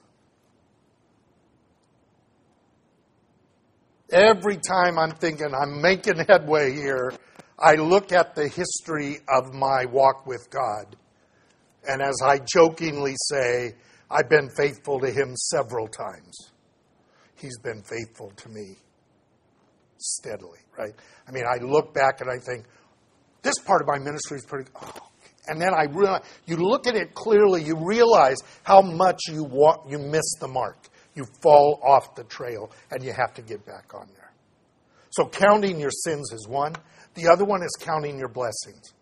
Every 4.11 4.57
time 4.57 4.99
I'm 4.99 5.11
thinking 5.11 5.53
I'm 5.53 5.81
making 5.81 6.17
headway 6.27 6.73
here, 6.73 7.13
I 7.57 7.75
look 7.75 8.11
at 8.11 8.35
the 8.35 8.47
history 8.47 9.19
of 9.27 9.53
my 9.53 9.85
walk 9.85 10.27
with 10.27 10.49
God. 10.49 10.95
And 11.87 12.01
as 12.01 12.15
I 12.23 12.39
jokingly 12.39 13.15
say, 13.29 13.75
I've 14.09 14.29
been 14.29 14.49
faithful 14.57 14.99
to 14.99 15.09
Him 15.09 15.35
several 15.35 15.87
times. 15.87 16.51
He's 17.35 17.57
been 17.59 17.81
faithful 17.83 18.31
to 18.35 18.49
me 18.49 18.75
steadily, 19.97 20.59
right? 20.77 20.93
I 21.27 21.31
mean, 21.31 21.43
I 21.45 21.63
look 21.63 21.93
back 21.93 22.21
and 22.21 22.29
I 22.29 22.37
think, 22.43 22.65
this 23.41 23.59
part 23.59 23.81
of 23.81 23.87
my 23.87 23.99
ministry 23.99 24.37
is 24.37 24.45
pretty. 24.45 24.69
Oh. 24.75 24.91
And 25.47 25.61
then 25.61 25.73
I 25.73 25.83
realize, 25.83 26.23
you 26.47 26.57
look 26.57 26.87
at 26.87 26.95
it 26.95 27.13
clearly, 27.13 27.63
you 27.63 27.77
realize 27.77 28.37
how 28.63 28.81
much 28.81 29.21
you 29.27 29.43
walk, 29.43 29.85
you 29.87 29.99
miss 29.99 30.25
the 30.39 30.47
mark. 30.47 30.77
You 31.13 31.25
fall 31.41 31.79
off 31.83 32.15
the 32.15 32.23
trail, 32.23 32.71
and 32.91 33.03
you 33.03 33.13
have 33.13 33.33
to 33.35 33.41
get 33.41 33.65
back 33.65 33.93
on 33.93 34.07
there. 34.15 34.31
So 35.11 35.27
counting 35.27 35.79
your 35.79 35.91
sins 35.91 36.31
is 36.33 36.47
one. 36.47 36.73
The 37.13 37.29
other 37.31 37.45
one 37.45 37.63
is 37.63 37.77
counting 37.79 38.17
your 38.17 38.27
blessings. 38.27 38.93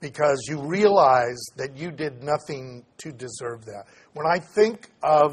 Because 0.00 0.46
you 0.48 0.64
realize 0.64 1.42
that 1.56 1.76
you 1.76 1.90
did 1.90 2.22
nothing 2.22 2.84
to 2.98 3.10
deserve 3.10 3.64
that. 3.64 3.84
When 4.12 4.26
I 4.26 4.38
think 4.38 4.88
of 5.02 5.32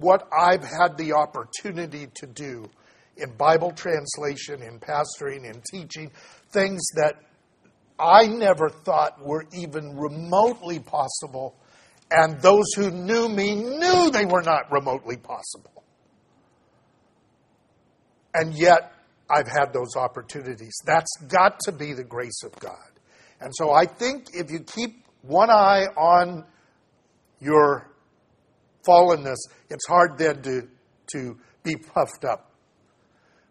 what 0.00 0.28
I've 0.32 0.64
had 0.64 0.96
the 0.96 1.12
opportunity 1.14 2.08
to 2.16 2.26
do 2.26 2.64
in 3.16 3.36
Bible 3.36 3.72
translation, 3.72 4.62
in 4.62 4.78
pastoring, 4.78 5.44
in 5.44 5.60
teaching, 5.70 6.10
things 6.50 6.80
that 6.94 7.14
I 7.98 8.26
never 8.26 8.68
thought 8.68 9.20
were 9.20 9.44
even 9.52 9.96
remotely 9.96 10.78
possible, 10.78 11.56
and 12.10 12.40
those 12.40 12.72
who 12.76 12.90
knew 12.90 13.28
me 13.28 13.54
knew 13.56 14.10
they 14.10 14.24
were 14.24 14.42
not 14.42 14.70
remotely 14.70 15.16
possible. 15.16 15.82
And 18.34 18.54
yet, 18.54 18.92
I've 19.28 19.48
had 19.48 19.72
those 19.72 19.96
opportunities. 19.96 20.74
That's 20.86 21.16
got 21.26 21.58
to 21.60 21.72
be 21.72 21.92
the 21.92 22.04
grace 22.04 22.42
of 22.44 22.52
God. 22.60 22.76
And 23.40 23.52
so 23.54 23.72
I 23.72 23.84
think 23.84 24.26
if 24.32 24.50
you 24.50 24.60
keep 24.60 25.04
one 25.22 25.50
eye 25.50 25.86
on 25.96 26.44
your 27.40 27.87
fallenness, 28.86 29.36
it's 29.70 29.86
hard 29.86 30.18
then 30.18 30.42
to, 30.42 30.68
to 31.14 31.38
be 31.62 31.76
puffed 31.76 32.24
up. 32.24 32.52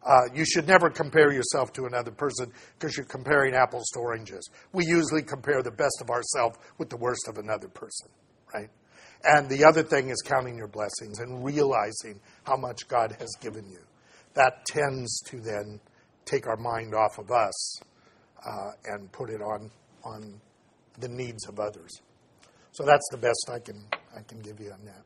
Uh, 0.05 0.21
you 0.33 0.45
should 0.45 0.67
never 0.67 0.89
compare 0.89 1.33
yourself 1.33 1.73
to 1.73 1.85
another 1.85 2.11
person 2.11 2.51
because 2.79 2.95
you're 2.95 3.05
comparing 3.05 3.53
apples 3.53 3.85
to 3.93 3.99
oranges. 3.99 4.49
We 4.71 4.85
usually 4.85 5.23
compare 5.23 5.61
the 5.61 5.71
best 5.71 5.99
of 6.01 6.09
ourselves 6.09 6.57
with 6.77 6.89
the 6.89 6.97
worst 6.97 7.27
of 7.27 7.37
another 7.37 7.67
person, 7.67 8.07
right? 8.53 8.69
And 9.23 9.49
the 9.49 9.65
other 9.65 9.83
thing 9.83 10.09
is 10.09 10.21
counting 10.23 10.57
your 10.57 10.67
blessings 10.67 11.19
and 11.19 11.43
realizing 11.43 12.21
how 12.43 12.55
much 12.55 12.87
God 12.87 13.15
has 13.19 13.29
given 13.41 13.67
you. 13.69 13.79
That 14.35 14.65
tends 14.65 15.19
to 15.27 15.41
then 15.41 15.81
take 16.25 16.47
our 16.47 16.57
mind 16.57 16.93
off 16.93 17.17
of 17.17 17.31
us 17.31 17.79
uh, 18.45 18.71
and 18.85 19.11
put 19.11 19.29
it 19.29 19.41
on 19.41 19.71
on 20.03 20.39
the 20.99 21.07
needs 21.07 21.47
of 21.47 21.59
others. 21.59 21.91
So 22.71 22.85
that's 22.85 23.07
the 23.11 23.17
best 23.17 23.49
I 23.51 23.59
can 23.59 23.83
I 24.15 24.21
can 24.21 24.39
give 24.39 24.59
you 24.59 24.71
on 24.71 24.85
that. 24.85 25.03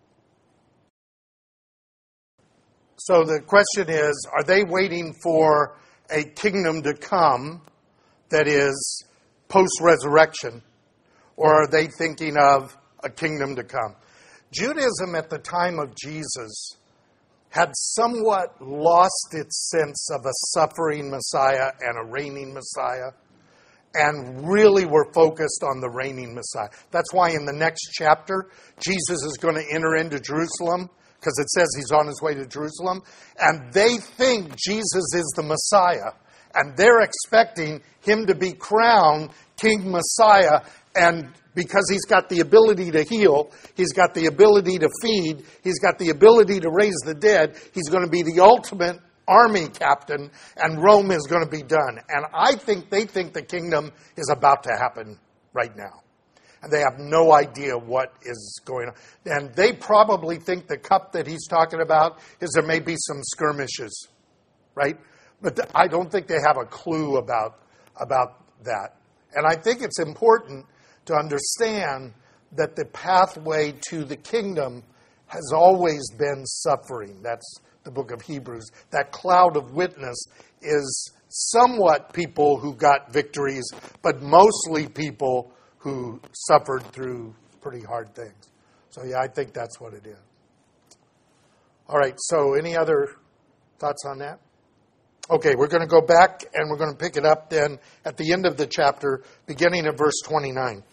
So 3.03 3.23
the 3.23 3.41
question 3.41 3.89
is 3.89 4.27
are 4.31 4.43
they 4.43 4.63
waiting 4.63 5.15
for 5.23 5.75
a 6.11 6.23
kingdom 6.23 6.83
to 6.83 6.93
come 6.93 7.63
that 8.29 8.47
is 8.47 9.05
post 9.47 9.81
resurrection, 9.81 10.61
or 11.35 11.63
are 11.63 11.67
they 11.67 11.87
thinking 11.87 12.37
of 12.37 12.77
a 13.03 13.09
kingdom 13.09 13.55
to 13.55 13.63
come? 13.63 13.95
Judaism 14.51 15.15
at 15.15 15.31
the 15.31 15.39
time 15.39 15.79
of 15.79 15.95
Jesus 15.95 16.77
had 17.49 17.71
somewhat 17.73 18.61
lost 18.61 19.29
its 19.33 19.71
sense 19.71 20.09
of 20.11 20.23
a 20.23 20.33
suffering 20.53 21.09
Messiah 21.09 21.71
and 21.79 21.97
a 21.97 22.11
reigning 22.11 22.53
Messiah 22.53 23.13
and 23.95 24.47
really 24.47 24.85
were 24.85 25.11
focused 25.11 25.63
on 25.63 25.81
the 25.81 25.89
reigning 25.89 26.35
Messiah. 26.35 26.69
That's 26.91 27.11
why 27.11 27.31
in 27.31 27.45
the 27.45 27.53
next 27.53 27.89
chapter, 27.93 28.49
Jesus 28.79 29.23
is 29.23 29.39
going 29.41 29.55
to 29.55 29.65
enter 29.73 29.95
into 29.95 30.19
Jerusalem 30.19 30.91
because 31.21 31.37
it 31.37 31.49
says 31.51 31.67
he's 31.75 31.91
on 31.91 32.07
his 32.07 32.19
way 32.19 32.33
to 32.33 32.47
Jerusalem, 32.47 33.03
and 33.39 33.71
they 33.71 33.97
think 33.97 34.55
Jesus 34.57 35.13
is 35.13 35.33
the 35.35 35.43
Messiah, 35.43 36.13
and 36.55 36.75
they're 36.75 37.01
expecting 37.01 37.81
him 38.01 38.25
to 38.25 38.33
be 38.33 38.53
crowned 38.53 39.29
King 39.55 39.91
Messiah, 39.91 40.61
and 40.95 41.29
because 41.53 41.87
he's 41.91 42.05
got 42.05 42.27
the 42.27 42.39
ability 42.39 42.89
to 42.89 43.03
heal, 43.03 43.51
he's 43.75 43.93
got 43.93 44.15
the 44.15 44.25
ability 44.25 44.79
to 44.79 44.89
feed, 45.03 45.45
he's 45.63 45.77
got 45.77 45.99
the 45.99 46.09
ability 46.09 46.59
to 46.59 46.71
raise 46.71 46.97
the 47.05 47.13
dead, 47.13 47.55
he's 47.71 47.89
going 47.89 48.03
to 48.03 48.09
be 48.09 48.23
the 48.23 48.41
ultimate 48.41 48.99
army 49.27 49.67
captain, 49.67 50.31
and 50.57 50.81
Rome 50.81 51.11
is 51.11 51.27
going 51.29 51.43
to 51.43 51.51
be 51.51 51.61
done. 51.61 51.99
And 52.09 52.25
I 52.33 52.55
think 52.55 52.89
they 52.89 53.05
think 53.05 53.33
the 53.33 53.43
kingdom 53.43 53.91
is 54.17 54.33
about 54.35 54.63
to 54.63 54.71
happen 54.71 55.19
right 55.53 55.75
now 55.77 56.00
and 56.61 56.71
they 56.71 56.79
have 56.79 56.99
no 56.99 57.33
idea 57.33 57.77
what 57.77 58.13
is 58.23 58.61
going 58.65 58.89
on. 58.89 58.95
And 59.25 59.53
they 59.55 59.73
probably 59.73 60.37
think 60.37 60.67
the 60.67 60.77
cup 60.77 61.11
that 61.13 61.27
he's 61.27 61.47
talking 61.47 61.81
about 61.81 62.19
is 62.39 62.51
there 62.51 62.65
may 62.65 62.79
be 62.79 62.95
some 62.97 63.21
skirmishes, 63.23 64.07
right? 64.75 64.97
But 65.41 65.59
I 65.73 65.87
don't 65.87 66.11
think 66.11 66.27
they 66.27 66.39
have 66.45 66.57
a 66.57 66.65
clue 66.65 67.17
about, 67.17 67.59
about 67.99 68.43
that. 68.63 68.95
And 69.33 69.45
I 69.47 69.55
think 69.55 69.81
it's 69.81 69.99
important 69.99 70.65
to 71.05 71.15
understand 71.15 72.13
that 72.53 72.75
the 72.75 72.85
pathway 72.85 73.73
to 73.89 74.03
the 74.03 74.17
kingdom 74.17 74.83
has 75.27 75.51
always 75.53 76.11
been 76.11 76.45
suffering. 76.45 77.21
That's 77.23 77.59
the 77.83 77.91
book 77.91 78.11
of 78.11 78.21
Hebrews. 78.21 78.69
That 78.91 79.11
cloud 79.11 79.57
of 79.57 79.71
witness 79.71 80.25
is 80.61 81.13
somewhat 81.29 82.13
people 82.13 82.57
who 82.57 82.75
got 82.75 83.11
victories, 83.11 83.63
but 84.01 84.21
mostly 84.21 84.87
people 84.87 85.53
who 85.81 86.19
suffered 86.31 86.83
through 86.91 87.33
pretty 87.59 87.81
hard 87.83 88.13
things. 88.15 88.49
So, 88.91 89.03
yeah, 89.03 89.19
I 89.19 89.27
think 89.27 89.53
that's 89.53 89.79
what 89.79 89.93
it 89.93 90.05
is. 90.05 90.17
All 91.87 91.97
right, 91.97 92.13
so 92.17 92.53
any 92.53 92.77
other 92.77 93.09
thoughts 93.79 94.03
on 94.05 94.19
that? 94.19 94.39
Okay, 95.29 95.55
we're 95.55 95.67
going 95.67 95.81
to 95.81 95.87
go 95.87 96.01
back 96.01 96.43
and 96.53 96.69
we're 96.69 96.77
going 96.77 96.91
to 96.91 96.97
pick 96.97 97.17
it 97.17 97.25
up 97.25 97.49
then 97.49 97.79
at 98.05 98.17
the 98.17 98.31
end 98.31 98.45
of 98.45 98.57
the 98.57 98.67
chapter, 98.67 99.23
beginning 99.47 99.87
of 99.87 99.97
verse 99.97 100.21
29. 100.23 100.83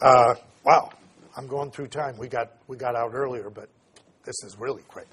Uh, 0.00 0.34
wow, 0.64 0.90
I'm 1.36 1.46
going 1.48 1.70
through 1.70 1.88
time. 1.88 2.16
We 2.18 2.28
got, 2.28 2.52
we 2.68 2.76
got 2.76 2.94
out 2.94 3.12
earlier, 3.14 3.50
but 3.50 3.68
this 4.24 4.44
is 4.44 4.56
really 4.58 4.82
quick. 4.82 5.08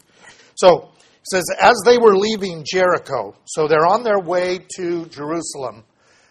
So, 0.55 0.89
it 1.19 1.27
says, 1.31 1.45
as 1.59 1.75
they 1.85 1.97
were 1.97 2.15
leaving 2.15 2.63
Jericho, 2.71 3.35
so 3.45 3.67
they're 3.67 3.87
on 3.87 4.03
their 4.03 4.19
way 4.19 4.59
to 4.75 5.05
Jerusalem 5.07 5.83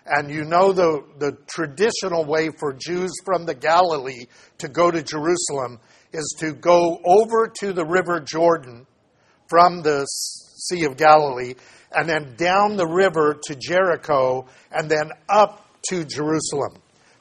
and 0.06 0.30
you 0.30 0.44
know 0.44 0.72
the, 0.72 1.02
the 1.18 1.36
traditional 1.46 2.24
way 2.24 2.50
for 2.50 2.72
Jews 2.72 3.12
from 3.24 3.46
the 3.46 3.54
Galilee 3.54 4.26
to 4.58 4.68
go 4.68 4.90
to 4.90 5.02
Jerusalem 5.02 5.80
is 6.12 6.36
to 6.40 6.52
go 6.52 7.00
over 7.04 7.50
to 7.60 7.72
the 7.72 7.84
River 7.86 8.20
Jordan 8.20 8.86
from 9.48 9.82
the 9.82 10.04
Sea 10.06 10.84
of 10.84 10.96
Galilee 10.96 11.54
and 11.94 12.08
then 12.08 12.34
down 12.36 12.76
the 12.76 12.86
river 12.86 13.38
to 13.44 13.54
Jericho, 13.54 14.46
and 14.70 14.90
then 14.90 15.10
up 15.28 15.66
to 15.88 16.04
Jerusalem. 16.04 16.74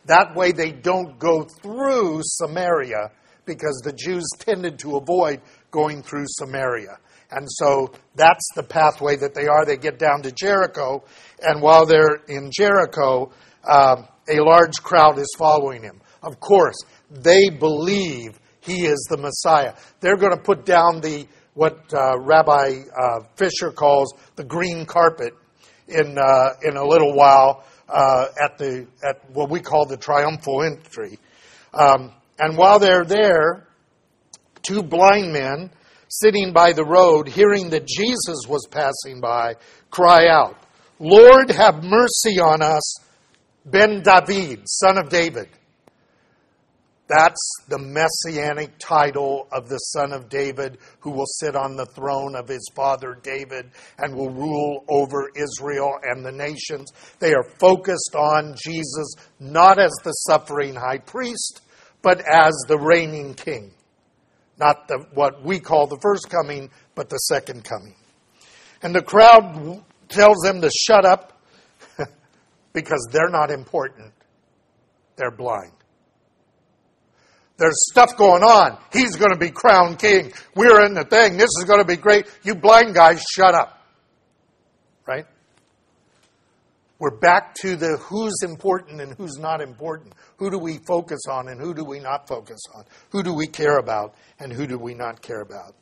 That 0.05 0.35
way 0.35 0.51
they 0.51 0.71
don't 0.71 1.17
go 1.19 1.43
through 1.43 2.21
Samaria 2.23 3.11
because 3.45 3.81
the 3.83 3.93
Jews 3.93 4.27
tended 4.39 4.79
to 4.79 4.97
avoid 4.97 5.41
going 5.71 6.01
through 6.01 6.25
Samaria. 6.27 6.97
And 7.33 7.47
so 7.49 7.91
that's 8.15 8.47
the 8.55 8.63
pathway 8.63 9.15
that 9.17 9.33
they 9.33 9.47
are. 9.47 9.65
They 9.65 9.77
get 9.77 9.97
down 9.97 10.21
to 10.23 10.31
Jericho, 10.31 11.03
and 11.41 11.61
while 11.61 11.85
they're 11.85 12.21
in 12.27 12.51
Jericho, 12.51 13.31
um, 13.67 14.07
a 14.29 14.39
large 14.39 14.81
crowd 14.83 15.17
is 15.17 15.33
following 15.37 15.83
him. 15.83 15.99
Of 16.21 16.39
course, 16.39 16.77
they 17.09 17.49
believe 17.49 18.39
he 18.61 18.85
is 18.85 19.07
the 19.09 19.17
Messiah. 19.17 19.73
They're 19.99 20.17
going 20.17 20.35
to 20.35 20.41
put 20.41 20.65
down 20.65 21.01
the 21.01 21.27
what 21.53 21.93
uh, 21.93 22.17
Rabbi 22.19 22.81
uh, 22.97 23.19
Fisher 23.35 23.71
calls 23.71 24.13
the 24.35 24.43
green 24.43 24.85
carpet 24.85 25.33
in 25.87 26.17
uh, 26.17 26.49
in 26.63 26.77
a 26.77 26.85
little 26.85 27.13
while 27.13 27.63
uh, 27.89 28.25
at 28.41 28.57
the 28.57 28.87
at 29.03 29.29
what 29.31 29.49
we 29.49 29.59
call 29.59 29.85
the 29.85 29.97
triumphal 29.97 30.63
entry. 30.63 31.19
Um, 31.73 32.11
and 32.39 32.57
while 32.57 32.79
they're 32.79 33.05
there, 33.05 33.67
two 34.63 34.81
blind 34.81 35.33
men 35.33 35.71
sitting 36.21 36.53
by 36.53 36.73
the 36.73 36.85
road, 36.85 37.27
hearing 37.27 37.69
that 37.71 37.87
Jesus 37.87 38.45
was 38.47 38.67
passing 38.69 39.19
by, 39.19 39.55
cry 39.89 40.27
out, 40.27 40.55
"Lord, 40.99 41.49
have 41.49 41.83
mercy 41.83 42.39
on 42.39 42.61
us, 42.61 42.95
Ben 43.65 44.03
David, 44.03 44.61
son 44.67 44.97
of 44.97 45.09
David." 45.09 45.49
That's 47.09 47.51
the 47.67 47.79
messianic 47.79 48.79
title 48.79 49.47
of 49.51 49.67
the 49.67 49.77
son 49.77 50.13
of 50.13 50.29
David 50.29 50.77
who 51.01 51.11
will 51.11 51.25
sit 51.25 51.55
on 51.55 51.75
the 51.75 51.85
throne 51.85 52.35
of 52.35 52.47
his 52.47 52.65
father 52.73 53.17
David 53.21 53.71
and 53.97 54.15
will 54.15 54.29
rule 54.29 54.85
over 54.87 55.29
Israel 55.35 55.91
and 56.01 56.25
the 56.25 56.31
nations. 56.31 56.91
They 57.19 57.33
are 57.33 57.43
focused 57.59 58.15
on 58.15 58.55
Jesus 58.55 59.15
not 59.39 59.79
as 59.79 59.91
the 60.03 60.13
suffering 60.13 60.75
high 60.75 60.99
priest, 60.99 61.61
but 62.01 62.21
as 62.21 62.53
the 62.67 62.79
reigning 62.79 63.33
king. 63.33 63.73
Not 64.59 64.87
the, 64.87 65.05
what 65.13 65.43
we 65.43 65.59
call 65.59 65.87
the 65.87 65.99
first 66.01 66.29
coming, 66.29 66.69
but 66.95 67.09
the 67.09 67.17
second 67.17 67.63
coming. 67.63 67.95
And 68.81 68.93
the 68.93 69.01
crowd 69.01 69.83
tells 70.09 70.37
them 70.43 70.61
to 70.61 70.69
shut 70.69 71.05
up 71.05 71.41
because 72.73 73.07
they're 73.11 73.29
not 73.29 73.49
important. 73.49 74.13
They're 75.15 75.31
blind. 75.31 75.71
There's 77.57 77.77
stuff 77.91 78.17
going 78.17 78.43
on. 78.43 78.77
He's 78.91 79.15
going 79.15 79.31
to 79.31 79.37
be 79.37 79.51
crowned 79.51 79.99
king. 79.99 80.33
We're 80.55 80.85
in 80.85 80.95
the 80.95 81.05
thing. 81.05 81.37
This 81.37 81.49
is 81.59 81.65
going 81.65 81.79
to 81.79 81.85
be 81.85 81.97
great. 81.97 82.25
You 82.43 82.55
blind 82.55 82.95
guys, 82.95 83.23
shut 83.33 83.53
up. 83.53 83.79
Right? 85.07 85.25
We're 86.99 87.17
back 87.17 87.55
to 87.55 87.75
the 87.75 87.97
who's 87.97 88.39
important 88.43 89.01
and 89.01 89.13
who's 89.17 89.37
not 89.37 89.61
important. 89.61 90.13
Who 90.37 90.49
do 90.49 90.57
we 90.57 90.77
focus 90.87 91.21
on 91.29 91.49
and 91.49 91.59
who 91.59 91.73
do 91.73 91.83
we 91.83 91.99
not 91.99 92.27
focus 92.27 92.61
on? 92.73 92.85
Who 93.09 93.23
do 93.23 93.33
we 93.33 93.47
care 93.47 93.77
about 93.77 94.15
and 94.39 94.53
who 94.53 94.67
do 94.67 94.77
we 94.77 94.93
not 94.93 95.21
care 95.21 95.41
about? 95.41 95.75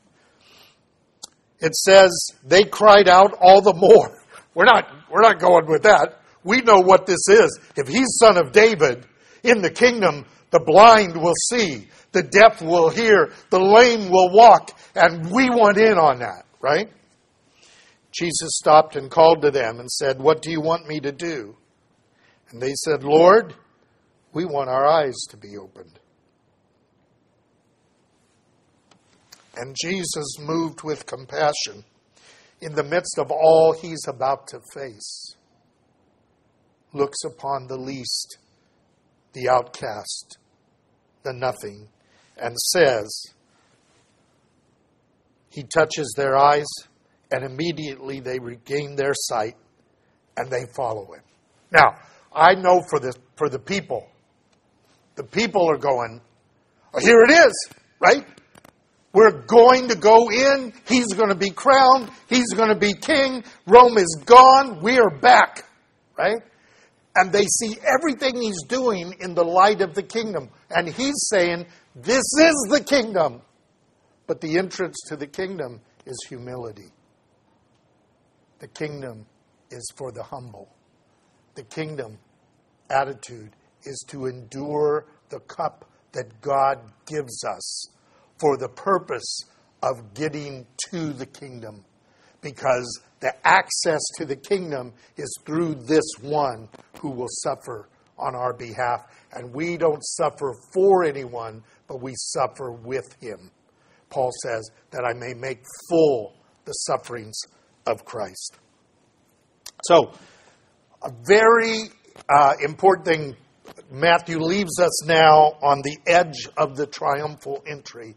It 1.60 1.76
says 1.76 2.12
they 2.44 2.64
cried 2.64 3.08
out 3.08 3.34
all 3.40 3.62
the 3.62 3.74
more. 3.74 4.18
We're 4.56 4.66
not, 4.66 4.86
we're 5.10 5.22
not 5.22 5.40
going 5.40 5.66
with 5.66 5.84
that. 5.84 6.20
We 6.44 6.60
know 6.60 6.82
what 6.82 7.06
this 7.06 7.30
is. 7.30 7.58
If 7.78 7.88
he's 7.88 8.18
son 8.20 8.36
of 8.36 8.52
David 8.52 9.06
in 9.44 9.62
the 9.62 9.70
kingdom, 9.70 10.26
the 10.50 10.60
blind 10.60 11.16
will 11.16 11.36
see, 11.50 11.88
the 12.12 12.22
deaf 12.22 12.62
will 12.62 12.90
hear, 12.90 13.32
the 13.50 13.60
lame 13.60 14.10
will 14.10 14.30
walk, 14.34 14.78
and 14.94 15.32
we 15.32 15.50
want 15.50 15.78
in 15.78 15.98
on 15.98 16.20
that, 16.20 16.44
right? 16.60 16.90
Jesus 18.12 18.58
stopped 18.58 18.96
and 18.96 19.10
called 19.10 19.42
to 19.42 19.52
them 19.52 19.80
and 19.80 19.90
said, 19.90 20.20
What 20.20 20.42
do 20.42 20.52
you 20.52 20.62
want 20.62 20.88
me 20.88 21.00
to 21.00 21.12
do? 21.12 21.56
And 22.50 22.62
they 22.62 22.74
said, 22.74 23.04
Lord, 23.04 23.56
we 24.34 24.46
want 24.46 24.70
our 24.70 24.86
eyes 24.86 25.16
to 25.30 25.38
be 25.38 25.58
opened. 25.58 26.00
And 29.56 29.76
Jesus, 29.82 30.38
moved 30.40 30.84
with 30.84 31.06
compassion 31.06 31.84
in 32.62 32.76
the 32.76 32.84
midst 32.84 33.18
of 33.18 33.32
all 33.32 33.74
he's 33.74 34.06
about 34.08 34.48
to 34.48 34.60
face, 34.74 35.36
looks 36.94 37.24
upon 37.26 37.68
the 37.68 37.78
least, 37.78 38.38
the 39.34 39.50
outcast, 39.50 40.38
the 41.24 41.34
nothing 41.34 41.88
and 42.42 42.58
says, 42.58 43.34
He 45.50 45.64
touches 45.64 46.14
their 46.18 46.36
eyes, 46.36 46.68
and 47.32 47.44
immediately 47.44 48.20
they 48.20 48.40
regain 48.40 48.96
their 48.96 49.14
sight 49.14 49.56
and 50.38 50.52
they 50.52 50.66
follow 50.76 51.14
him. 51.14 51.22
Now, 51.72 51.96
I 52.34 52.56
know 52.56 52.82
for 52.90 53.00
the, 53.00 53.14
for 53.36 53.50
the 53.50 53.60
people, 53.60 54.08
the 55.16 55.24
people 55.24 55.70
are 55.70 55.78
going, 55.78 56.22
oh, 56.94 57.00
Here 57.00 57.22
it 57.22 57.32
is, 57.32 57.70
right? 58.00 58.26
We're 59.14 59.42
going 59.42 59.90
to 59.90 59.96
go 59.96 60.30
in. 60.30 60.72
He's 60.88 61.08
going 61.08 61.30
to 61.30 61.36
be 61.36 61.50
crowned. 61.50 62.10
He's 62.30 62.54
going 62.54 62.70
to 62.70 62.80
be 62.80 62.94
king. 62.94 63.44
Rome 63.68 63.98
is 63.98 64.22
gone. 64.26 64.82
We 64.82 65.00
are 65.00 65.10
back, 65.10 65.66
right? 66.18 66.42
and 67.16 67.32
they 67.32 67.46
see 67.46 67.78
everything 67.86 68.42
he's 68.42 68.64
doing 68.68 69.16
in 69.20 69.34
the 69.34 69.44
light 69.44 69.82
of 69.82 69.94
the 69.94 70.04
kingdom. 70.04 70.50
And 70.70 70.88
he's 70.88 71.28
saying, 71.30 71.66
This 71.96 72.24
is 72.40 72.68
the 72.70 72.84
kingdom. 72.86 73.42
But 74.28 74.40
the 74.40 74.58
entrance 74.58 74.96
to 75.08 75.18
the 75.18 75.28
kingdom 75.28 75.82
is 76.06 76.18
humility. 76.30 76.92
The 78.62 78.68
kingdom 78.68 79.26
is 79.72 79.92
for 79.98 80.12
the 80.12 80.22
humble. 80.22 80.70
The 81.56 81.64
kingdom 81.64 82.20
attitude 82.92 83.56
is 83.86 84.06
to 84.10 84.28
endure 84.28 85.08
the 85.30 85.40
cup 85.40 85.90
that 86.12 86.42
God 86.42 86.78
gives 87.08 87.44
us 87.44 87.88
for 88.40 88.58
the 88.58 88.70
purpose 88.70 89.46
of 89.82 90.14
getting 90.14 90.68
to 90.92 91.12
the 91.12 91.26
kingdom. 91.26 91.84
Because 92.42 93.02
the 93.20 93.34
access 93.44 94.02
to 94.18 94.26
the 94.26 94.36
kingdom 94.36 94.94
is 95.18 95.36
through 95.44 95.76
this 95.76 96.06
one 96.22 96.70
who 97.00 97.10
will 97.10 97.30
suffer 97.30 97.90
on 98.20 98.36
our 98.36 98.54
behalf. 98.54 99.08
And 99.34 99.52
we 99.52 99.76
don't 99.76 100.04
suffer 100.04 100.54
for 100.72 101.04
anyone, 101.04 101.64
but 101.88 102.00
we 102.00 102.14
suffer 102.16 102.72
with 102.72 103.16
him. 103.20 103.50
Paul 104.12 104.30
says, 104.44 104.70
that 104.92 105.04
I 105.04 105.14
may 105.18 105.34
make 105.34 105.64
full 105.90 106.36
the 106.66 106.74
sufferings 106.74 107.42
of 107.86 108.06
Christ. 108.06 108.58
So, 109.84 110.14
a 111.02 111.12
very 111.26 111.90
uh, 112.30 112.54
important 112.64 113.06
thing 113.06 113.36
Matthew 113.92 114.40
leaves 114.40 114.80
us 114.80 115.06
now 115.06 115.58
on 115.62 115.82
the 115.82 115.98
edge 116.08 116.48
of 116.58 116.76
the 116.78 116.86
triumphal 116.86 117.64
entry. 117.68 118.16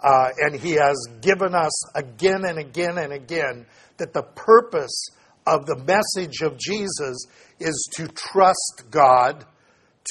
Uh, 0.00 0.28
and 0.38 0.60
he 0.60 0.72
has 0.72 0.96
given 1.20 1.54
us 1.54 1.96
again 1.96 2.44
and 2.44 2.58
again 2.58 2.98
and 2.98 3.12
again 3.12 3.66
that 3.96 4.12
the 4.12 4.22
purpose 4.22 5.08
of 5.46 5.66
the 5.66 5.76
message 5.84 6.42
of 6.42 6.58
Jesus 6.58 7.26
is 7.58 7.88
to 7.94 8.08
trust 8.08 8.84
God, 8.90 9.44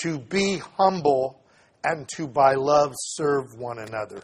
to 0.02 0.20
be 0.20 0.58
humble, 0.78 1.42
and 1.84 2.08
to 2.10 2.28
by 2.28 2.54
love 2.56 2.94
serve 2.96 3.56
one 3.58 3.80
another. 3.80 4.22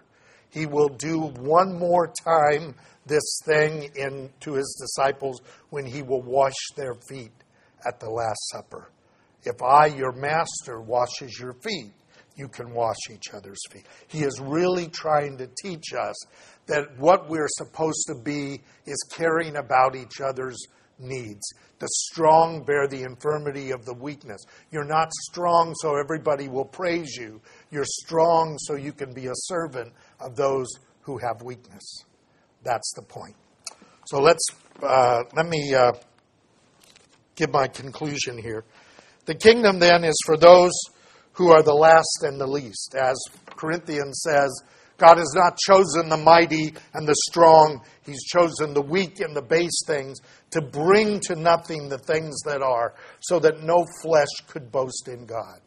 He 0.51 0.65
will 0.65 0.89
do 0.89 1.19
one 1.19 1.77
more 1.77 2.11
time 2.23 2.75
this 3.05 3.39
thing 3.45 3.89
in 3.95 4.29
to 4.41 4.53
his 4.53 4.77
disciples 4.79 5.41
when 5.69 5.85
he 5.85 6.03
will 6.03 6.21
wash 6.21 6.53
their 6.75 6.93
feet 6.93 7.31
at 7.85 7.99
the 7.99 8.09
last 8.09 8.39
supper. 8.51 8.91
If 9.43 9.61
I, 9.63 9.87
your 9.87 10.11
master, 10.11 10.79
washes 10.79 11.39
your 11.39 11.53
feet, 11.53 11.93
you 12.35 12.47
can 12.47 12.73
wash 12.73 12.97
each 13.11 13.33
other's 13.33 13.61
feet. 13.71 13.85
He 14.07 14.19
is 14.19 14.39
really 14.39 14.87
trying 14.87 15.37
to 15.37 15.49
teach 15.61 15.93
us 15.93 16.15
that 16.67 16.97
what 16.97 17.29
we're 17.29 17.47
supposed 17.49 18.05
to 18.07 18.15
be 18.23 18.61
is 18.85 19.03
caring 19.15 19.55
about 19.55 19.95
each 19.95 20.21
other's 20.21 20.57
needs. 20.99 21.53
The 21.79 21.87
strong 21.89 22.63
bear 22.63 22.87
the 22.87 23.01
infirmity 23.01 23.71
of 23.71 23.85
the 23.85 23.93
weakness. 23.93 24.41
You're 24.71 24.85
not 24.85 25.11
strong 25.31 25.73
so 25.81 25.95
everybody 25.95 26.47
will 26.47 26.65
praise 26.65 27.15
you. 27.15 27.41
You're 27.71 27.85
strong 27.85 28.57
so 28.59 28.75
you 28.75 28.93
can 28.93 29.13
be 29.13 29.25
a 29.25 29.33
servant 29.33 29.91
of 30.21 30.35
those 30.35 30.67
who 31.01 31.17
have 31.17 31.41
weakness. 31.41 32.03
That's 32.63 32.91
the 32.95 33.01
point. 33.01 33.35
So 34.05 34.19
let's 34.21 34.45
uh, 34.81 35.23
let 35.35 35.47
me 35.47 35.73
uh, 35.73 35.93
give 37.35 37.51
my 37.51 37.67
conclusion 37.67 38.37
here. 38.37 38.63
The 39.25 39.35
kingdom 39.35 39.79
then 39.79 40.03
is 40.03 40.17
for 40.25 40.37
those 40.37 40.71
who 41.33 41.51
are 41.51 41.63
the 41.63 41.73
last 41.73 42.23
and 42.23 42.39
the 42.39 42.47
least, 42.47 42.95
as 42.95 43.17
Corinthians 43.55 44.21
says 44.27 44.49
God 45.01 45.17
has 45.17 45.33
not 45.35 45.57
chosen 45.57 46.09
the 46.09 46.17
mighty 46.17 46.75
and 46.93 47.07
the 47.07 47.15
strong. 47.27 47.81
He's 48.05 48.23
chosen 48.23 48.75
the 48.75 48.83
weak 48.83 49.19
and 49.19 49.35
the 49.35 49.41
base 49.41 49.81
things 49.87 50.19
to 50.51 50.61
bring 50.61 51.19
to 51.21 51.35
nothing 51.35 51.89
the 51.89 51.97
things 51.97 52.39
that 52.45 52.61
are, 52.61 52.93
so 53.19 53.39
that 53.39 53.63
no 53.63 53.83
flesh 54.03 54.29
could 54.47 54.71
boast 54.71 55.07
in 55.07 55.25
God. 55.25 55.59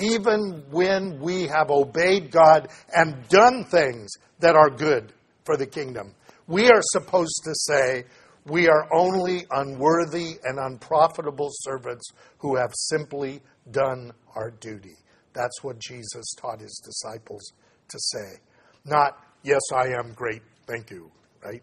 Even 0.00 0.64
when 0.70 1.20
we 1.20 1.46
have 1.46 1.70
obeyed 1.70 2.30
God 2.30 2.68
and 2.94 3.28
done 3.28 3.64
things 3.64 4.10
that 4.38 4.56
are 4.56 4.70
good 4.70 5.12
for 5.44 5.56
the 5.56 5.66
kingdom, 5.66 6.14
we 6.46 6.68
are 6.68 6.82
supposed 6.82 7.42
to 7.44 7.54
say, 7.54 8.04
We 8.46 8.68
are 8.68 8.88
only 8.92 9.46
unworthy 9.50 10.38
and 10.42 10.58
unprofitable 10.58 11.50
servants 11.52 12.10
who 12.38 12.56
have 12.56 12.72
simply 12.74 13.42
done 13.70 14.12
our 14.34 14.50
duty. 14.50 14.96
That's 15.32 15.62
what 15.62 15.78
Jesus 15.78 16.34
taught 16.40 16.60
his 16.60 16.80
disciples 16.84 17.52
to 17.88 17.98
say. 17.98 18.40
Not, 18.84 19.18
yes, 19.42 19.60
I 19.74 19.88
am 19.88 20.12
great, 20.14 20.42
thank 20.66 20.90
you, 20.90 21.10
right? 21.44 21.62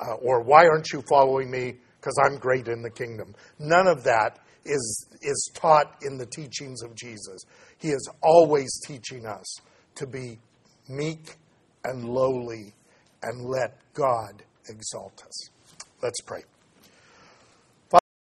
Uh, 0.00 0.14
or 0.14 0.42
why 0.42 0.66
aren't 0.66 0.92
you 0.92 1.02
following 1.08 1.50
me? 1.50 1.76
Because 2.00 2.18
I'm 2.24 2.38
great 2.38 2.68
in 2.68 2.82
the 2.82 2.90
kingdom. 2.90 3.34
None 3.58 3.86
of 3.86 4.04
that 4.04 4.40
is, 4.64 5.06
is 5.22 5.50
taught 5.54 5.96
in 6.02 6.16
the 6.16 6.26
teachings 6.26 6.82
of 6.82 6.94
Jesus. 6.94 7.44
He 7.78 7.88
is 7.88 8.08
always 8.22 8.70
teaching 8.86 9.26
us 9.26 9.56
to 9.96 10.06
be 10.06 10.38
meek 10.88 11.36
and 11.84 12.08
lowly 12.08 12.74
and 13.22 13.46
let 13.46 13.78
God 13.94 14.42
exalt 14.68 15.22
us. 15.26 15.50
Let's 16.02 16.20
pray. 16.20 16.42